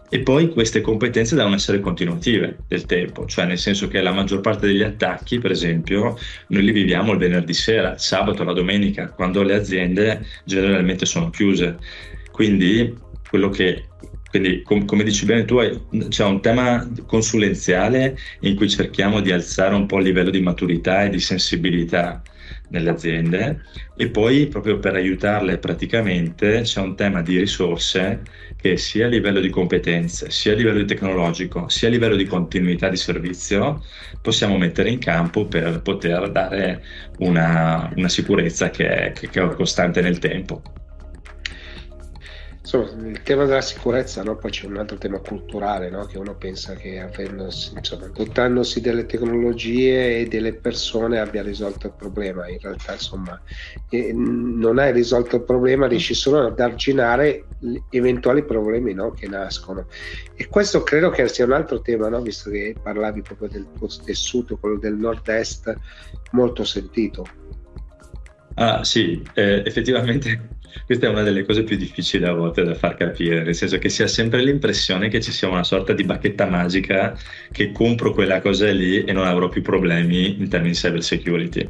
[0.09, 4.41] E poi queste competenze devono essere continuative del tempo, cioè nel senso che la maggior
[4.41, 9.09] parte degli attacchi, per esempio, noi li viviamo il venerdì sera, il sabato, la domenica,
[9.09, 11.77] quando le aziende generalmente sono chiuse.
[12.29, 12.93] Quindi
[13.29, 13.85] quello che
[14.29, 15.59] quindi, com- come dici bene tu,
[16.09, 21.03] c'è un tema consulenziale in cui cerchiamo di alzare un po' il livello di maturità
[21.03, 22.21] e di sensibilità
[22.73, 23.61] nelle aziende
[23.95, 28.23] e poi proprio per aiutarle praticamente c'è un tema di risorse
[28.55, 32.89] che sia a livello di competenze, sia a livello tecnologico, sia a livello di continuità
[32.89, 33.83] di servizio
[34.21, 36.83] possiamo mettere in campo per poter dare
[37.19, 40.61] una, una sicurezza che è, che è costante nel tempo.
[42.63, 44.37] Insomma, il tema della sicurezza, no?
[44.37, 46.05] poi c'è un altro tema culturale, no?
[46.05, 51.93] che uno pensa che avendosi, insomma, dotandosi delle tecnologie e delle persone abbia risolto il
[51.97, 52.47] problema.
[52.47, 53.39] In realtà, insomma,
[54.13, 57.47] non hai risolto il problema, riesci solo ad arginare
[57.89, 59.11] eventuali problemi no?
[59.11, 59.87] che nascono.
[60.33, 64.55] E questo credo che sia un altro tema, visto che parlavi proprio del tuo tessuto,
[64.55, 65.75] quello del nord-est,
[66.31, 67.27] molto sentito.
[68.55, 72.95] Ah sì, eh, effettivamente questa è una delle cose più difficili a volte da far
[72.95, 76.45] capire, nel senso che si ha sempre l'impressione che ci sia una sorta di bacchetta
[76.45, 77.17] magica
[77.51, 81.67] che compro quella cosa lì e non avrò più problemi in termini di cyber security.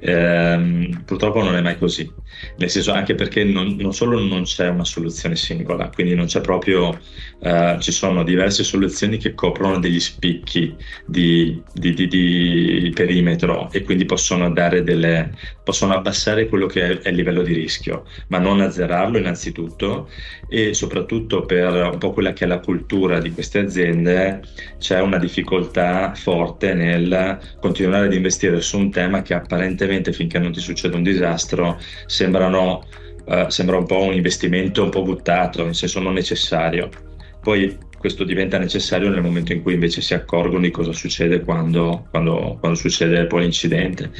[0.00, 2.10] Ehm, purtroppo non è mai così,
[2.56, 6.40] nel senso anche perché non, non solo non c'è una soluzione singola, quindi non c'è
[6.40, 6.98] proprio,
[7.38, 10.74] uh, ci sono diverse soluzioni che coprono degli spicchi
[11.06, 15.30] di, di, di, di perimetro e quindi possono dare delle,
[15.64, 20.08] possono abbassare quello che è il livello di rischio, ma non azzerarlo innanzitutto
[20.48, 24.42] e soprattutto per un po' quella che è la cultura di queste aziende
[24.78, 30.52] c'è una difficoltà forte nel continuare ad investire su un tema che apparentemente finché non
[30.52, 32.86] ti succede un disastro sembrano,
[33.26, 37.11] uh, sembra un po' un investimento un po' buttato, nel senso non necessario.
[37.42, 42.08] Poi questo diventa necessario nel momento in cui invece si accorgono di cosa succede quando,
[42.10, 44.10] quando, quando succede poi l'incidente.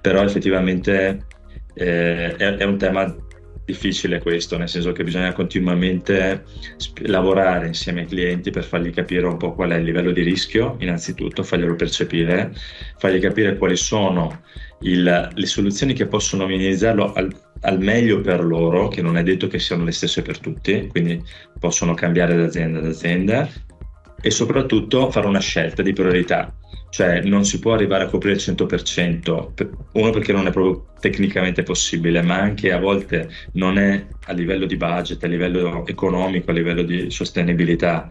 [0.00, 1.26] Però effettivamente
[1.74, 3.14] eh, è, è un tema
[3.64, 6.44] difficile questo, nel senso che bisogna continuamente
[6.76, 10.22] sp- lavorare insieme ai clienti per fargli capire un po' qual è il livello di
[10.22, 12.52] rischio, innanzitutto farglielo percepire,
[12.98, 14.42] fargli capire quali sono
[14.80, 19.46] il, le soluzioni che possono minimizzarlo al, al, meglio per loro, che non è detto
[19.46, 21.22] che siano le stesse per tutti, quindi
[21.58, 23.48] possono cambiare da azienda ad azienda
[24.22, 26.54] e soprattutto fare una scelta di priorità,
[26.90, 29.48] cioè non si può arrivare a coprire il 100%,
[29.92, 34.66] uno perché non è proprio tecnicamente possibile, ma anche a volte non è a livello
[34.66, 38.08] di budget, a livello economico, a livello di sostenibilità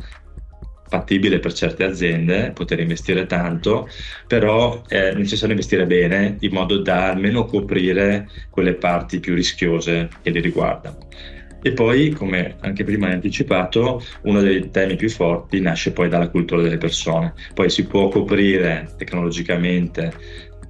[0.90, 3.88] fattibile per certe aziende poter investire tanto,
[4.28, 10.32] però è necessario investire bene in modo da almeno coprire quelle parti più rischiose che
[10.32, 11.08] li riguardano.
[11.62, 16.30] E poi, come anche prima hai anticipato, uno dei temi più forti nasce poi dalla
[16.30, 17.34] cultura delle persone.
[17.54, 20.14] Poi si può coprire tecnologicamente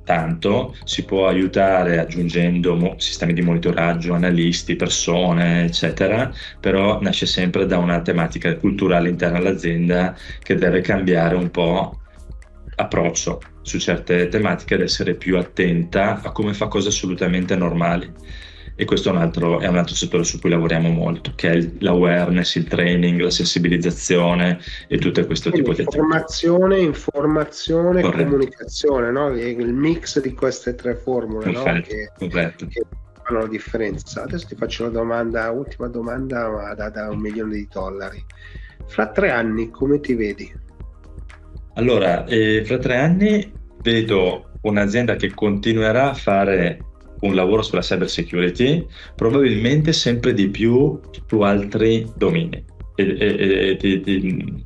[0.09, 7.67] tanto, si può aiutare aggiungendo mo- sistemi di monitoraggio, analisti, persone, eccetera, però nasce sempre
[7.67, 11.99] da una tematica culturale interna all'azienda che deve cambiare un po'
[12.75, 18.11] approccio su certe tematiche ed essere più attenta a come fa cose assolutamente normali
[18.79, 21.69] e questo è un, altro, è un altro settore su cui lavoriamo molto, che è
[21.79, 28.23] l'awareness, il training, la sensibilizzazione e tutto questo Quindi tipo di Informazione, informazione, Corretto.
[28.23, 29.31] comunicazione, no?
[29.31, 31.61] il mix di queste tre formule no?
[31.81, 32.53] che, che,
[33.21, 34.23] fanno la differenza.
[34.23, 38.23] Adesso ti faccio una domanda, ultima domanda, ma da, da un milione di dollari.
[38.87, 40.49] Fra tre anni come ti vedi?
[41.73, 46.87] Allora, eh, fra tre anni vedo un'azienda che continuerà a fare
[47.21, 52.63] un lavoro sulla cyber security, probabilmente sempre di più su altri domini.
[52.95, 54.63] E, e, e, e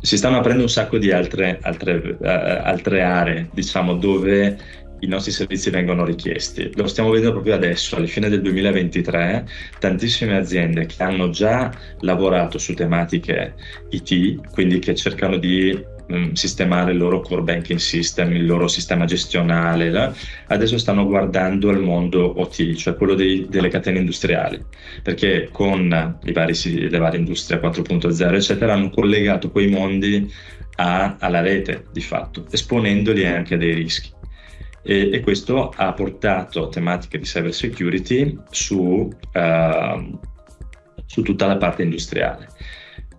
[0.00, 4.58] si stanno aprendo un sacco di altre, altre, uh, altre aree, diciamo, dove
[5.02, 6.70] i nostri servizi vengono richiesti.
[6.74, 9.46] Lo stiamo vedendo proprio adesso, alla fine del 2023,
[9.78, 13.54] tantissime aziende che hanno già lavorato su tematiche
[13.90, 19.06] IT, quindi che cercano di Mm, sistemare il loro core banking system, il loro sistema
[19.06, 20.12] gestionale,
[20.48, 24.62] adesso stanno guardando al mondo OT, cioè quello dei, delle catene industriali,
[25.02, 25.88] perché con
[26.20, 30.30] vari, le varie industrie 4.0 eccetera hanno collegato quei mondi
[30.76, 34.10] a, alla rete di fatto, esponendoli anche a dei rischi.
[34.82, 40.18] E, e, questo ha portato tematiche di cyber security su, uh,
[41.06, 42.48] su tutta la parte industriale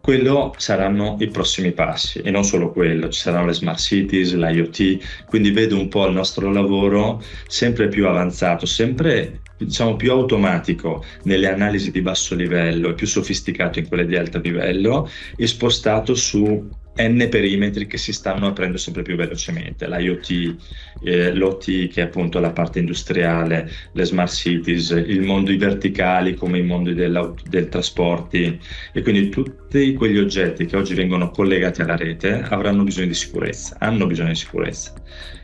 [0.03, 5.23] quello saranno i prossimi passi e non solo quello, ci saranno le smart cities, l'IoT,
[5.25, 11.47] quindi vedo un po' il nostro lavoro sempre più avanzato, sempre diciamo più automatico nelle
[11.47, 16.69] analisi di basso livello e più sofisticato in quelle di alto livello e spostato su
[16.95, 20.55] n perimetri che si stanno aprendo sempre più velocemente, l'IoT,
[21.03, 26.35] eh, l'OT che è appunto la parte industriale, le smart cities, il mondo i verticali
[26.35, 28.59] come i mondi del trasporti.
[28.91, 33.75] E quindi tutti quegli oggetti che oggi vengono collegati alla rete avranno bisogno di sicurezza,
[33.79, 34.93] hanno bisogno di sicurezza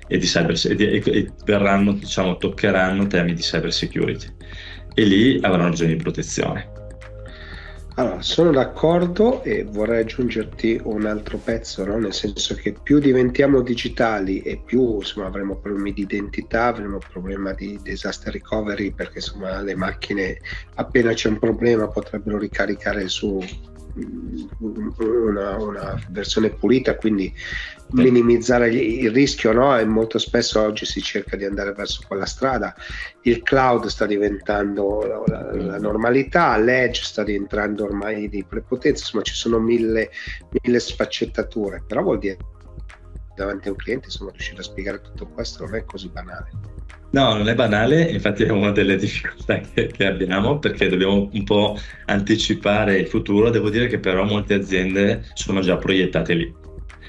[0.08, 4.28] e, di cyber, e, e verranno, diciamo, toccheranno temi di cyber security.
[4.94, 6.79] E lì avranno bisogno di protezione.
[8.00, 11.98] Allora, sono d'accordo e vorrei aggiungerti un altro pezzo, no?
[11.98, 17.54] nel senso che più diventiamo digitali e più insomma, avremo problemi di identità, avremo problemi
[17.56, 20.38] di disaster recovery perché insomma, le macchine
[20.76, 23.38] appena c'è un problema potrebbero ricaricare su
[24.60, 27.34] una, una, versione pulita, quindi
[27.92, 29.78] minimizzare il rischio, no?
[29.78, 32.76] E molto spesso oggi si cerca di andare verso quella strada.
[33.24, 39.34] Il cloud sta diventando la, la normalità, l'edge sta diventando ormai di prepotenza, insomma ci
[39.34, 40.12] sono mille,
[40.62, 42.38] mille sfaccettature, però vuol dire
[43.40, 46.50] davanti a un cliente insomma riuscire a spiegare tutto questo non è così banale.
[47.12, 51.44] No, non è banale, infatti è una delle difficoltà che, che, abbiamo perché dobbiamo un
[51.44, 53.50] po' anticipare il futuro.
[53.50, 56.54] Devo dire che però molte aziende sono già proiettate lì.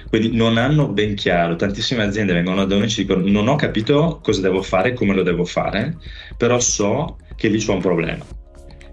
[0.09, 3.57] Quindi non hanno ben chiaro, tantissime aziende vengono da noi e ci dicono non ho
[3.57, 5.97] capito cosa devo fare, come lo devo fare,
[6.37, 8.25] però so che lì c'è un problema.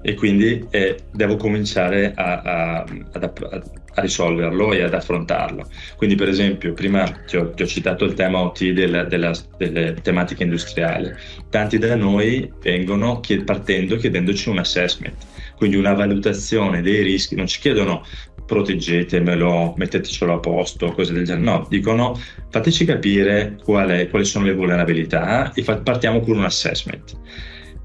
[0.01, 5.67] E quindi eh, devo cominciare a, a, a, a, risolverlo e ad affrontarlo.
[5.95, 9.95] Quindi per esempio, prima ti ho, ti ho citato il tema OT della, della, delle
[10.01, 11.13] tematiche industriali,
[11.49, 15.15] tanti da noi vengono chied- partendo chiedendoci un assessment,
[15.55, 18.03] quindi una valutazione dei rischi, non ci chiedono
[18.45, 21.43] proteggetemelo, mettetecelo a posto, cose del genere.
[21.43, 22.17] No, dicono
[22.49, 27.15] fateci capire qual è, quali sono le vulnerabilità e fa, partiamo con un assessment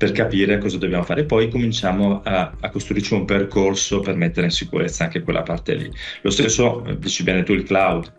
[0.02, 1.22] per capire cosa dobbiamo fare.
[1.22, 5.88] Poi cominciamo a, a, costruirci un percorso per mettere in sicurezza anche quella parte lì.
[6.22, 8.12] Lo stesso, eh, dici bene tu, il cloud.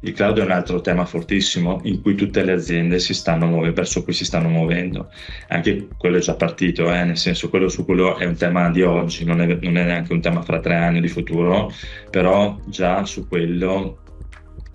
[0.00, 3.74] Il cloud è un altro tema fortissimo in cui tutte le aziende si stanno muovendo,
[3.74, 5.08] verso cui si stanno muovendo.
[5.48, 7.04] Anche quello è già partito, eh?
[7.04, 10.12] nel senso quello su quello è un tema di oggi, non è, non è neanche
[10.12, 11.72] un tema fra tre anni di futuro,
[12.10, 13.96] però già su quello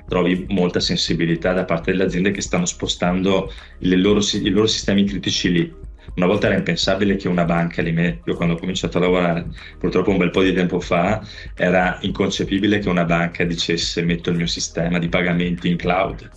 [0.07, 3.51] trovi molta sensibilità da parte delle aziende che stanno spostando
[3.81, 5.83] loro, i loro sistemi critici lì
[6.15, 7.93] una volta era impensabile che una banca lì,
[8.23, 9.47] io quando ho cominciato a lavorare,
[9.79, 11.21] purtroppo un bel po' di tempo fa,
[11.55, 16.29] era inconcepibile che una banca dicesse metto il mio sistema di pagamenti in cloud.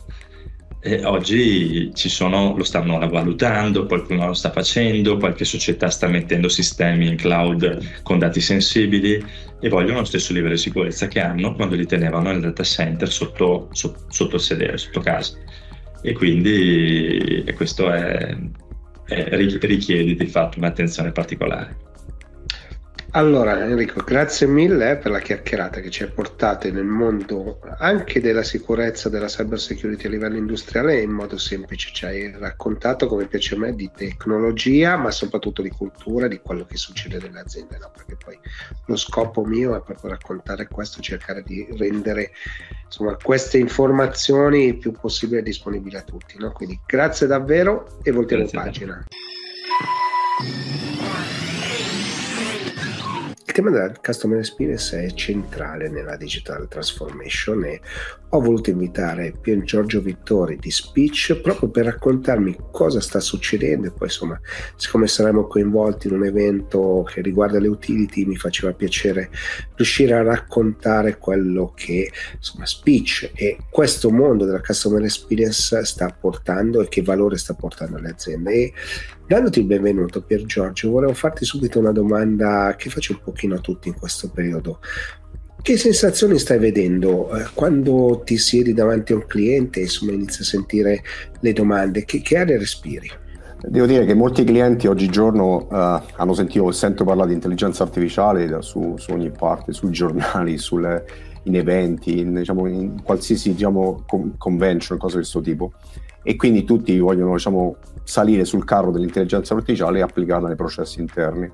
[0.80, 6.48] E oggi ci sono, lo stanno valutando, qualcuno lo sta facendo, qualche società sta mettendo
[6.48, 9.22] sistemi in cloud con dati sensibili
[9.60, 13.10] e vogliono lo stesso livello di sicurezza che hanno quando li tenevano nel data center
[13.10, 15.36] sotto, sotto, sotto il sedere, sotto casa.
[16.00, 18.36] E quindi e questo è,
[19.08, 21.87] eh, richiede di fatto un'attenzione particolare.
[23.12, 28.42] Allora Enrico, grazie mille per la chiacchierata che ci hai portato nel mondo anche della
[28.42, 33.54] sicurezza della cyber security a livello industriale in modo semplice ci hai raccontato, come piace
[33.54, 37.90] a me, di tecnologia, ma soprattutto di cultura, di quello che succede nelle aziende, no?
[37.94, 38.38] perché poi
[38.84, 42.32] lo scopo mio è proprio raccontare questo, cercare di rendere
[42.84, 46.36] insomma, queste informazioni il più possibile disponibili a tutti.
[46.38, 46.52] No?
[46.52, 49.06] Quindi grazie davvero e voltiamo grazie pagina.
[53.58, 57.80] Tema della Customer Experience è centrale nella digital transformation e
[58.28, 63.90] ho voluto invitare Pier Giorgio Vittori di Speech proprio per raccontarmi cosa sta succedendo e
[63.90, 64.40] poi insomma
[64.76, 69.28] siccome saremo coinvolti in un evento che riguarda le utility mi faceva piacere
[69.74, 76.80] riuscire a raccontare quello che insomma Speech e questo mondo della Customer Experience sta portando
[76.80, 78.52] e che valore sta portando alle aziende.
[78.52, 78.72] E
[79.28, 83.58] Dandoti il benvenuto Pier Giorgio, volevo farti subito una domanda che faccio un pochino a
[83.58, 84.78] tutti in questo periodo.
[85.60, 90.40] Che sensazioni stai vedendo eh, quando ti siedi davanti a un cliente e insomma inizi
[90.40, 91.02] a sentire
[91.40, 92.06] le domande?
[92.06, 93.10] Che, che aria respiri?
[93.68, 98.94] Devo dire che molti clienti oggigiorno uh, hanno sentito, sento parlare di intelligenza artificiale su,
[98.96, 101.04] su ogni parte, sui giornali, sulle,
[101.42, 104.06] in eventi, in, diciamo, in qualsiasi diciamo,
[104.38, 105.72] convention, cose di questo tipo
[106.28, 111.50] e quindi tutti vogliono diciamo, salire sul carro dell'intelligenza artificiale e applicarla nei processi interni.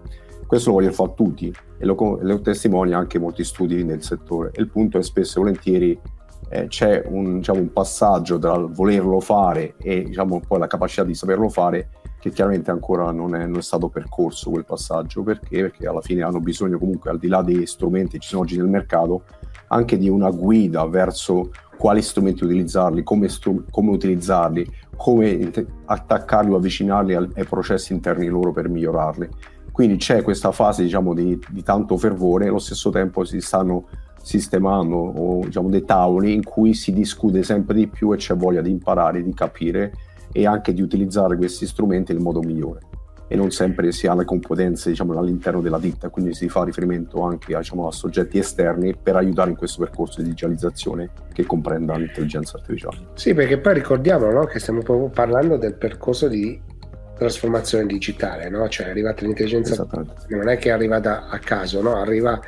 [0.48, 4.50] Questo lo vogliono fare tutti e lo, lo testimonia anche molti studi nel settore.
[4.56, 6.00] il punto è spesso e volentieri
[6.48, 11.14] eh, c'è un, diciamo, un, passaggio tra volerlo fare e diciamo, poi la capacità di
[11.14, 15.60] saperlo fare che chiaramente ancora non è, non è, stato percorso quel passaggio perché?
[15.60, 18.56] perché alla fine hanno bisogno comunque al di là dei strumenti che ci sono oggi
[18.56, 19.22] nel mercato
[19.68, 24.66] anche di una guida verso quali strumenti utilizzarli, come, stru- come utilizzarli,
[24.96, 25.50] come
[25.84, 29.28] attaccarli o avvicinarli al- ai processi interni loro per migliorarli.
[29.70, 33.86] Quindi c'è questa fase diciamo, di, di, tanto fervore e allo stesso tempo si stanno
[34.22, 38.60] sistemando o, diciamo, dei tavoli in cui si discute sempre di più e c'è voglia
[38.60, 39.92] di imparare, di capire
[40.32, 42.93] e anche di utilizzare questi strumenti nel modo migliore
[43.26, 47.22] e non sempre si ha le competenze diciamo, all'interno della ditta, quindi si fa riferimento
[47.22, 52.56] anche diciamo, a soggetti esterni per aiutare in questo percorso di digitalizzazione che comprenda l'intelligenza
[52.56, 52.98] artificiale.
[53.14, 56.72] Sì, perché poi ricordiamo no, che stiamo proprio parlando del percorso di
[57.16, 58.68] trasformazione digitale, no?
[58.68, 59.86] cioè è arrivata l'intelligenza
[60.28, 61.96] non è che arriva da, a caso, no?
[61.96, 62.40] arriva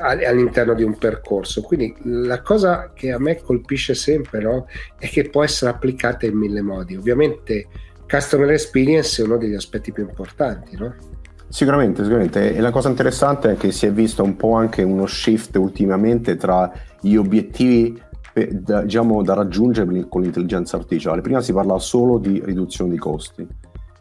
[0.00, 1.62] all'interno di un percorso.
[1.62, 4.66] Quindi la cosa che a me colpisce sempre no?
[4.98, 6.94] è che può essere applicata in mille modi.
[6.94, 7.68] Ovviamente
[8.08, 10.94] customer experience è uno degli aspetti più importanti, no?
[11.48, 12.54] Sicuramente, sicuramente.
[12.54, 16.36] E la cosa interessante è che si è visto un po' anche uno shift ultimamente
[16.36, 18.02] tra gli obiettivi
[18.50, 21.20] da, diciamo, da raggiungere con l'intelligenza artificiale.
[21.20, 23.46] Prima si parlava solo di riduzione di costi.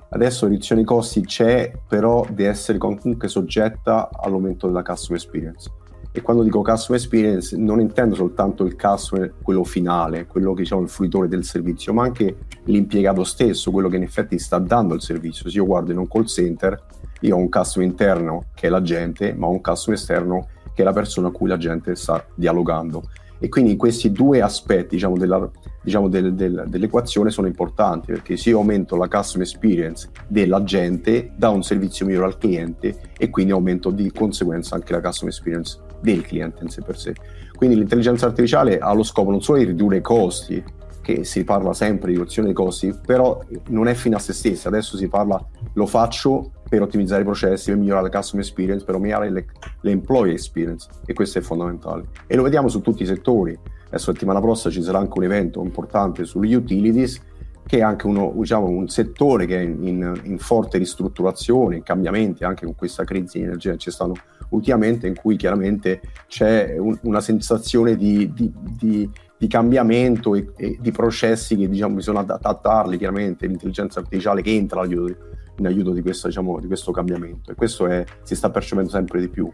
[0.09, 5.69] Adesso riduzione di costi c'è, però deve essere comunque soggetta all'aumento della customer experience
[6.17, 10.81] e quando dico customer experience non intendo soltanto il customer, quello finale, quello che diciamo
[10.81, 15.01] il fruitore del servizio, ma anche l'impiegato stesso, quello che in effetti sta dando il
[15.01, 15.49] servizio.
[15.49, 16.81] Se io guardo in un call center,
[17.19, 20.85] io ho un customer interno che è l'agente, ma ho un customer esterno che è
[20.85, 23.03] la persona a cui la gente sta dialogando.
[23.37, 25.51] E quindi questi due aspetti diciamo, della,
[25.83, 31.49] diciamo, del, del, dell'equazione sono importanti perché se io aumento la customer experience dell'agente da
[31.49, 36.21] un servizio migliore al cliente e quindi aumento di conseguenza anche la customer experience del
[36.21, 37.13] cliente in sé per sé.
[37.55, 40.63] Quindi l'intelligenza artificiale ha lo scopo non solo di ridurre i costi,
[41.05, 44.69] che si parla sempre di riduzione dei costi, però non è fine a se stessa,
[44.69, 45.39] adesso si parla
[45.73, 49.45] lo faccio per ottimizzare i processi, per migliorare la customer experience, per migliorare le,
[49.81, 52.05] l'employee experience e questo è fondamentale.
[52.25, 53.55] E lo vediamo su tutti i settori.
[53.85, 57.21] Adesso settimana prossima ci sarà anche un evento importante sugli utilities
[57.65, 62.43] che è anche uno, diciamo, un settore che è in, in, forte ristrutturazione, in cambiamenti,
[62.43, 64.13] anche con questa crisi di energia che ci stanno
[64.49, 70.77] ultimamente, in cui chiaramente c'è un, una sensazione di, di, di, di cambiamento e, e,
[70.79, 76.27] di processi che diciamo, bisogna adattarli, chiaramente l'intelligenza artificiale che entra in aiuto, di, questo,
[76.27, 79.51] diciamo, di questo cambiamento e questo è, si sta percependo sempre di più.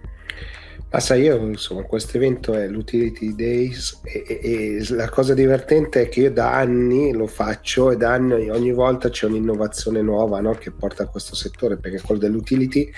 [0.94, 6.02] Ma sai, io insomma, questo evento è l'Utility Days e, e, e, la cosa divertente
[6.02, 10.42] è che io da anni lo faccio e da anni ogni volta c'è un'innovazione nuova
[10.42, 12.92] no, che porta a questo settore, perché quello dell'utility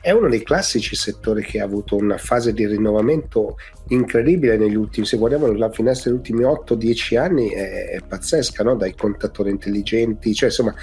[0.00, 3.56] è uno dei classici settori che ha avuto una fase di rinnovamento
[3.88, 8.76] incredibile negli ultimi, se guardiamo la finestra degli ultimi 8-10 anni è, è pazzesca, no?
[8.76, 10.74] dai contatori intelligenti, cioè insomma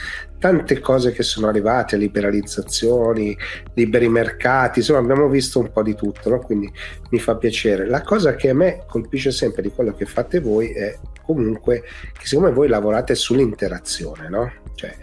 [0.43, 3.33] tante cose che sono arrivate, liberalizzazioni,
[3.75, 6.39] liberi mercati, insomma abbiamo visto un po' di tutto, no?
[6.39, 6.69] quindi
[7.11, 7.87] mi fa piacere.
[7.87, 12.27] La cosa che a me colpisce sempre di quello che fate voi è comunque che
[12.27, 14.51] siccome voi lavorate sull'interazione, no?
[14.75, 14.97] cioè,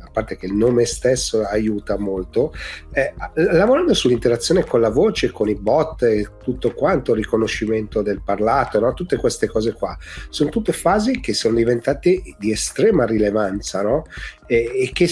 [0.00, 2.52] a parte che il nome stesso aiuta molto,
[2.92, 8.22] eh, lavorando sull'interazione con la voce, con i bot e tutto quanto, il riconoscimento del
[8.22, 8.92] parlato, no?
[8.94, 9.96] tutte queste cose qua,
[10.28, 14.04] sono tutte fasi che sono diventate di estrema rilevanza no?
[14.46, 15.08] E, e che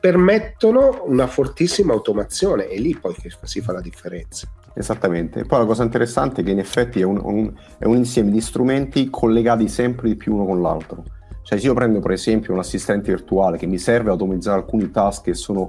[0.00, 4.48] permettono una fortissima automazione e lì poi che si fa la differenza.
[4.72, 5.44] Esattamente.
[5.44, 8.40] Poi la cosa interessante è che in effetti è un, un, è un insieme di
[8.40, 11.04] strumenti collegati sempre di più uno con l'altro.
[11.42, 14.90] Cioè se io prendo per esempio un assistente virtuale che mi serve a automatizzare alcuni
[14.90, 15.68] task che sono,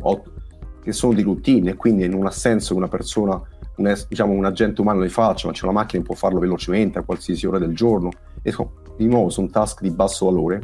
[0.81, 3.41] che sono di routine e quindi non ha senso che una persona,
[3.77, 6.99] un, diciamo un agente umano li faccia, ma c'è una macchina che può farlo velocemente
[6.99, 8.11] a qualsiasi ora del giorno.
[8.43, 8.53] E
[8.95, 10.61] di nuovo sono task di basso valore.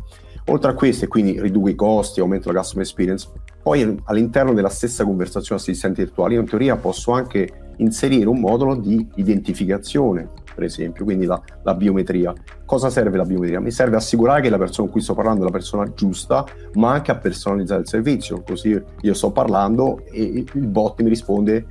[0.49, 3.27] Oltre a queste, quindi riduco i costi, aumento la customer experience,
[3.61, 8.75] poi all'interno della stessa conversazione assistente virtuale io in teoria posso anche inserire un modulo
[8.75, 12.33] di identificazione, per esempio, quindi la, la, biometria.
[12.65, 13.59] Cosa serve la biometria?
[13.59, 16.45] Mi serve assicurare che la persona con cui sto parlando è la persona giusta,
[16.75, 21.65] ma anche a personalizzare il servizio, così io sto parlando e il bot mi risponde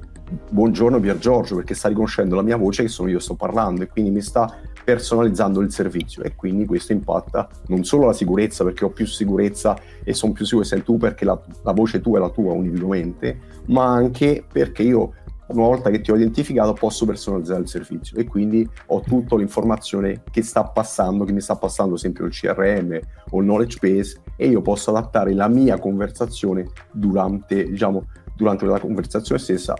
[0.50, 3.86] buongiorno Pier Giorgio perché sta riconoscendo la mia voce che sono io sto parlando e
[3.86, 8.84] quindi mi sta personalizzando il servizio e quindi questo impatta non solo la sicurezza perché
[8.84, 12.18] ho più sicurezza e sono più sicuro che sei tu perché la, la voce tua
[12.18, 15.12] è la tua individualmente, ma anche perché io
[15.48, 20.22] una volta che ti ho identificato posso personalizzare il servizio e quindi ho tutta l'informazione
[20.30, 22.98] che sta passando, che mi sta passando ad esempio il CRM
[23.30, 28.04] o il knowledge base e io posso adattare la mia conversazione durante, diciamo,
[28.36, 29.74] durante la conversazione stessa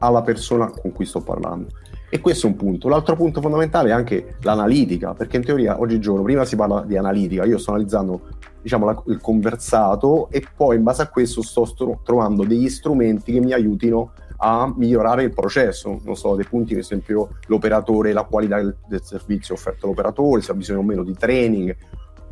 [0.00, 1.68] alla persona con cui sto parlando.
[2.12, 2.88] E questo è un punto.
[2.88, 7.44] L'altro punto fondamentale è anche l'analitica, perché in teoria oggigiorno prima si parla di analitica,
[7.44, 8.22] io sto analizzando
[8.60, 13.32] diciamo, la, il conversato e poi in base a questo sto stro- trovando degli strumenti
[13.32, 18.24] che mi aiutino a migliorare il processo, non so, dei punti per esempio l'operatore, la
[18.24, 21.76] qualità del, del servizio offerto all'operatore, se ha bisogno o meno di training,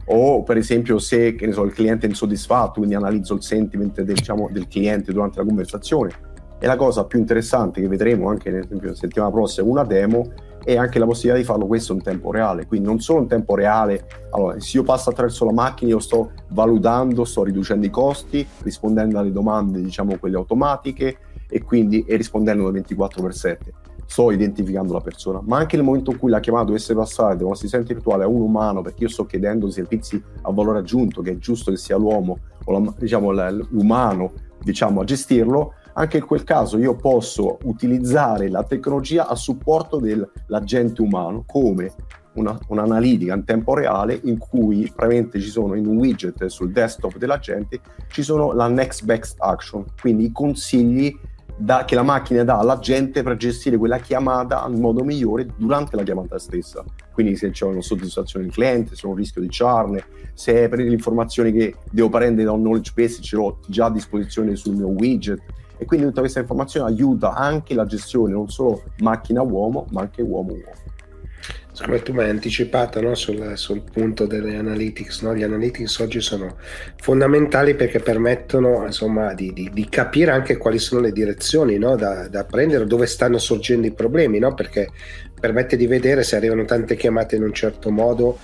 [0.06, 4.48] o per esempio se so, il cliente è insoddisfatto, quindi analizzo il sentiment del, diciamo,
[4.50, 6.27] del cliente durante la conversazione
[6.58, 10.30] e la cosa più interessante che vedremo anche nella settimana prossima, una demo,
[10.64, 12.66] è anche la possibilità di farlo questo in tempo reale.
[12.66, 16.32] Quindi non solo in tempo reale, allora se io passo attraverso la macchina io sto
[16.48, 22.70] valutando, sto riducendo i costi, rispondendo alle domande, diciamo quelle automatiche e quindi e rispondendo
[22.70, 23.72] 24 x 7
[24.08, 27.44] sto identificando la persona, ma anche nel momento in cui la chiamata dovesse passare da
[27.44, 31.32] un assistente virtuale a un umano, perché io sto chiedendo servizi a valore aggiunto, che
[31.32, 33.32] è giusto che sia l'uomo o la, diciamo,
[33.68, 34.32] l'umano
[34.62, 41.02] diciamo, a gestirlo, anche in quel caso io posso utilizzare la tecnologia a supporto dell'agente
[41.02, 41.92] umano come
[42.34, 47.16] una, un'analitica in tempo reale in cui praticamente ci sono in un widget sul desktop
[47.18, 47.80] dell'agente
[48.10, 51.12] ci sono la next best action, quindi i consigli
[51.56, 56.04] da, che la macchina dà all'agente per gestire quella chiamata in modo migliore durante la
[56.04, 56.84] chiamata stessa.
[57.12, 60.78] Quindi se c'è una soddisfazione del cliente, se c'è un rischio di charne, se per
[60.78, 64.76] le informazioni che devo prendere da un knowledge base ce l'ho già a disposizione sul
[64.76, 65.42] mio widget
[65.78, 70.86] e quindi tutta questa informazione aiuta anche la gestione non solo macchina-uomo ma anche uomo-uomo.
[71.80, 73.14] Come tu mi hai anticipato no?
[73.14, 75.32] sul, sul, punto delle analytics, no?
[75.32, 76.56] gli analytics oggi sono
[76.96, 81.94] fondamentali perché permettono insomma, di, di, di, capire anche quali sono le direzioni no?
[81.94, 84.90] da, da, prendere, dove stanno sorgendo i problemi, perché
[85.38, 88.38] permette di vedere se arrivano tante chiamate in un certo modo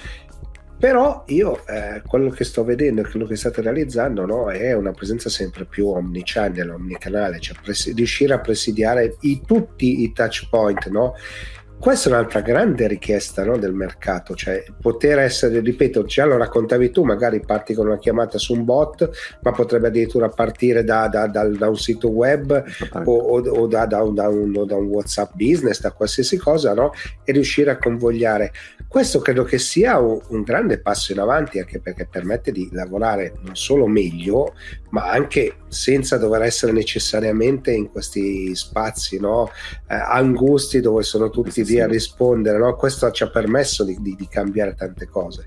[0.85, 4.91] però io eh, quello che sto vedendo e quello che state realizzando no, è una
[4.91, 10.89] presenza sempre più omnichannel, omnicanale, cioè pres- riuscire a presidiare i, tutti i touch point,
[10.89, 11.15] no?
[11.79, 16.91] Questa è un'altra grande richiesta no, del mercato, cioè poter essere, ripeto, già lo raccontavi
[16.91, 19.11] tu, magari parti con una chiamata su un bot,
[19.43, 22.65] ma potrebbe addirittura partire da, da, da, da un sito web
[23.05, 26.93] o, o, o da, un, un, da, un, WhatsApp business, da qualsiasi cosa, no?
[27.23, 28.53] e riuscire a convogliare.
[28.89, 33.35] Questo credo che sia un, un grande passo in avanti, anche perché permette di lavorare
[33.43, 34.55] non solo meglio,
[34.91, 39.51] ma anche senza dover essere necessariamente in questi spazi no?
[39.89, 42.59] eh, angusti dove sono tutti sì, a rispondere.
[42.59, 42.75] No?
[42.75, 45.45] Questo ci ha permesso di, di, di, cambiare tante cose.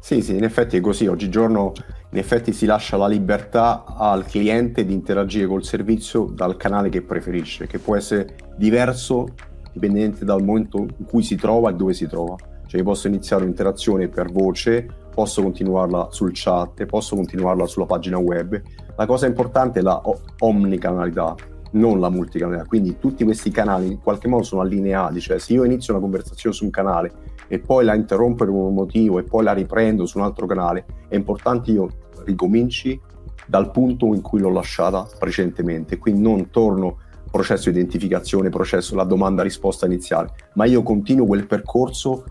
[0.00, 1.06] Sì, sì, in effetti è così.
[1.06, 1.72] Oggigiorno
[2.10, 7.02] in effetti si lascia la libertà al cliente di interagire col servizio dal canale che
[7.02, 9.26] preferisce, che può essere diverso
[9.72, 12.36] dipendente dal momento in cui si trova e dove si trova.
[12.66, 18.60] Cioè posso iniziare un'interazione per voce, posso continuarla sul chat, posso continuarla sulla pagina web.
[18.96, 20.00] La cosa importante è la
[20.40, 21.34] omnicanalità,
[21.72, 22.64] non la multicanalità.
[22.64, 26.54] Quindi tutti questi canali in qualche modo sono allineati, cioè se io inizio una conversazione
[26.54, 27.12] su un canale
[27.48, 30.86] e poi la interrompo per un motivo e poi la riprendo su un altro canale,
[31.08, 31.88] è importante io
[32.24, 33.00] ricominci
[33.46, 36.98] dal punto in cui l'ho lasciata precedentemente, quindi non torno
[37.30, 42.24] processo identificazione, processo la domanda risposta iniziale, ma io continuo quel percorso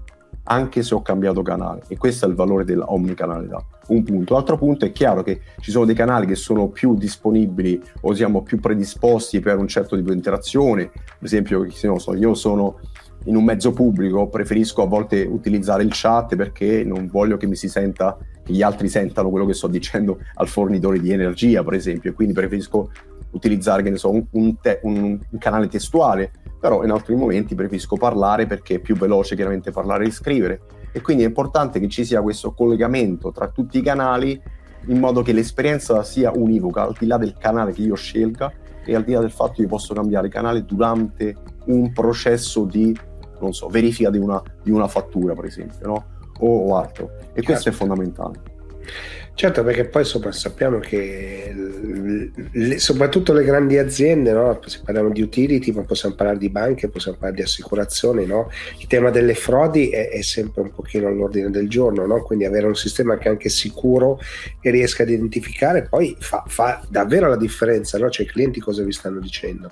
[0.46, 3.64] anche se ho cambiato canale e questo è il valore della omnicanalità.
[3.88, 4.34] Un punto.
[4.34, 8.42] L'altro punto è chiaro che ci sono dei canali che sono più disponibili o siamo
[8.42, 12.80] più predisposti per un certo tipo di interazione, ad esempio io sono
[13.26, 17.56] in un mezzo pubblico, preferisco a volte utilizzare il chat perché non voglio che mi
[17.56, 21.74] si senta, che gli altri sentano quello che sto dicendo al fornitore di energia, per
[21.74, 22.92] esempio, e quindi preferisco
[23.32, 26.32] utilizzare, che ne so, un, un, te, un, un canale testuale
[26.66, 30.62] però in altri momenti preferisco parlare perché è più veloce chiaramente parlare e scrivere
[30.92, 34.42] e quindi è importante che ci sia questo collegamento tra tutti i canali
[34.88, 38.52] in modo che l'esperienza sia univoca al di là del canale che io scelga
[38.84, 42.98] e al di là del fatto che io posso cambiare canale durante un processo di
[43.42, 46.06] non so, verifica di una, di una fattura per esempio no?
[46.40, 47.44] o, o altro e certo.
[47.44, 48.42] questo è fondamentale
[49.36, 51.54] Certo, perché poi sopra, sappiamo che
[52.52, 54.58] le, soprattutto le grandi aziende, no?
[54.86, 58.50] parliamo di utility, ma possiamo parlare di banche, possiamo parlare di assicurazioni, no?
[58.80, 62.24] il tema delle frodi è, è, sempre un pochino all'ordine del giorno, no?
[62.24, 64.22] quindi avere un sistema che è anche sicuro
[64.62, 68.94] e riesca ad identificare poi fa, fa davvero la differenza, cioè i clienti cosa vi
[68.94, 69.70] stanno dicendo.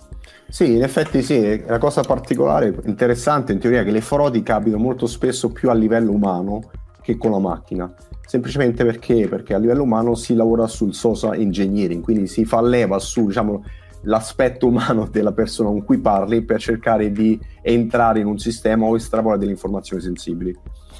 [0.49, 4.83] Sì, in effetti sì, la cosa particolare, interessante in teoria è che le frodi capitano
[4.83, 6.69] molto spesso più a livello umano
[7.01, 7.93] che con la macchina
[8.25, 12.99] semplicemente perché, perché a livello umano si lavora sul social engineering, quindi si fa leva
[12.99, 13.63] su diciamo,
[14.03, 18.95] l'aspetto umano della persona con cui parli per cercare di entrare in un sistema o
[18.95, 20.57] estrapolare delle informazioni sensibili.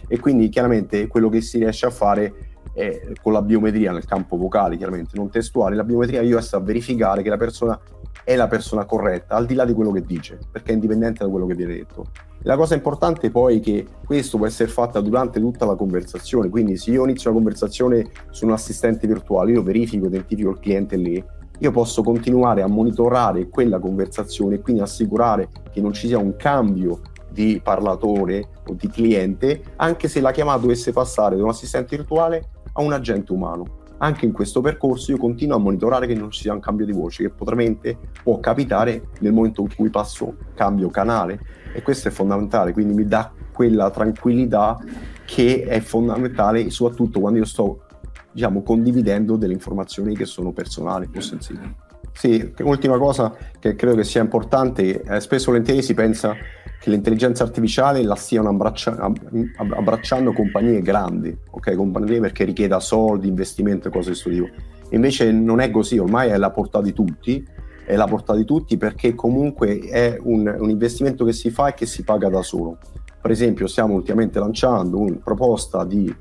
[0.07, 4.35] E quindi chiaramente quello che si riesce a fare è con la biometria nel campo
[4.35, 7.79] vocale, chiaramente non testuale, la biometria io sto a verificare che la persona
[8.23, 11.29] è la persona corretta, al di là di quello che dice, perché è indipendente da
[11.29, 12.07] quello che viene detto.
[12.45, 16.75] La cosa importante poi è che questo può essere fatto durante tutta la conversazione, quindi
[16.75, 21.23] se io inizio una conversazione su un assistente virtuale, io verifico, identifico il cliente lì,
[21.59, 26.35] io posso continuare a monitorare quella conversazione e quindi assicurare che non ci sia un
[26.35, 26.99] cambio
[27.31, 32.49] di parlatore o di cliente, anche se la chiamata dovesse passare da un assistente virtuale
[32.73, 33.81] a un agente umano.
[33.99, 36.91] Anche in questo percorso io continuo a monitorare che non ci sia un cambio di
[36.91, 42.11] voce, che potramente può capitare nel momento in cui passo, cambio canale e questo è
[42.11, 44.77] fondamentale, quindi mi dà quella tranquillità
[45.25, 47.83] che è fondamentale soprattutto quando io sto
[48.31, 51.75] diciamo, condividendo delle informazioni che sono personali o sensibili.
[52.13, 56.35] Sì, ultima cosa che credo che sia importante, eh, spesso volentieri si pensa
[56.79, 59.11] che l'intelligenza artificiale la stiano abbraccia-
[59.57, 61.75] abbracciando compagnie grandi, ok?
[61.75, 64.49] Compagnie perché richieda soldi, investimento e cose di questo tipo.
[64.89, 67.43] Invece non è così, ormai è alla portata di tutti
[67.85, 71.73] è la portata di tutti perché comunque è un, un, investimento che si fa e
[71.73, 72.77] che si paga da solo.
[73.21, 76.13] Per esempio stiamo ultimamente lanciando una proposta di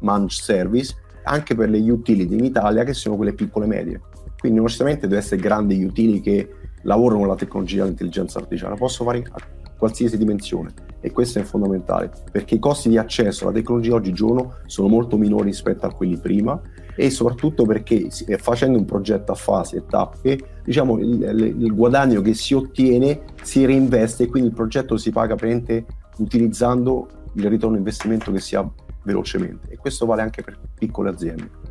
[0.00, 4.00] managed service anche per le utility in Italia che sono quelle piccole e medie.
[4.38, 6.48] Quindi non necessariamente deve essere grandi utility che
[6.82, 9.40] lavorano con la tecnologia dell'intelligenza artificiale, posso fare a
[9.76, 14.88] qualsiasi dimensione e questo è fondamentale perché i costi di accesso alla tecnologia oggigiorno sono
[14.88, 16.58] molto minori rispetto a quelli prima
[16.96, 18.08] e soprattutto perché
[18.38, 23.64] facendo un progetto a fasi e tappe, diciamo, il, il, guadagno che si ottiene si
[23.64, 25.84] reinveste e quindi il progetto si paga praticamente
[26.18, 28.68] utilizzando il ritorno investimento che si ha
[29.02, 31.63] velocemente e questo vale anche per piccole aziende.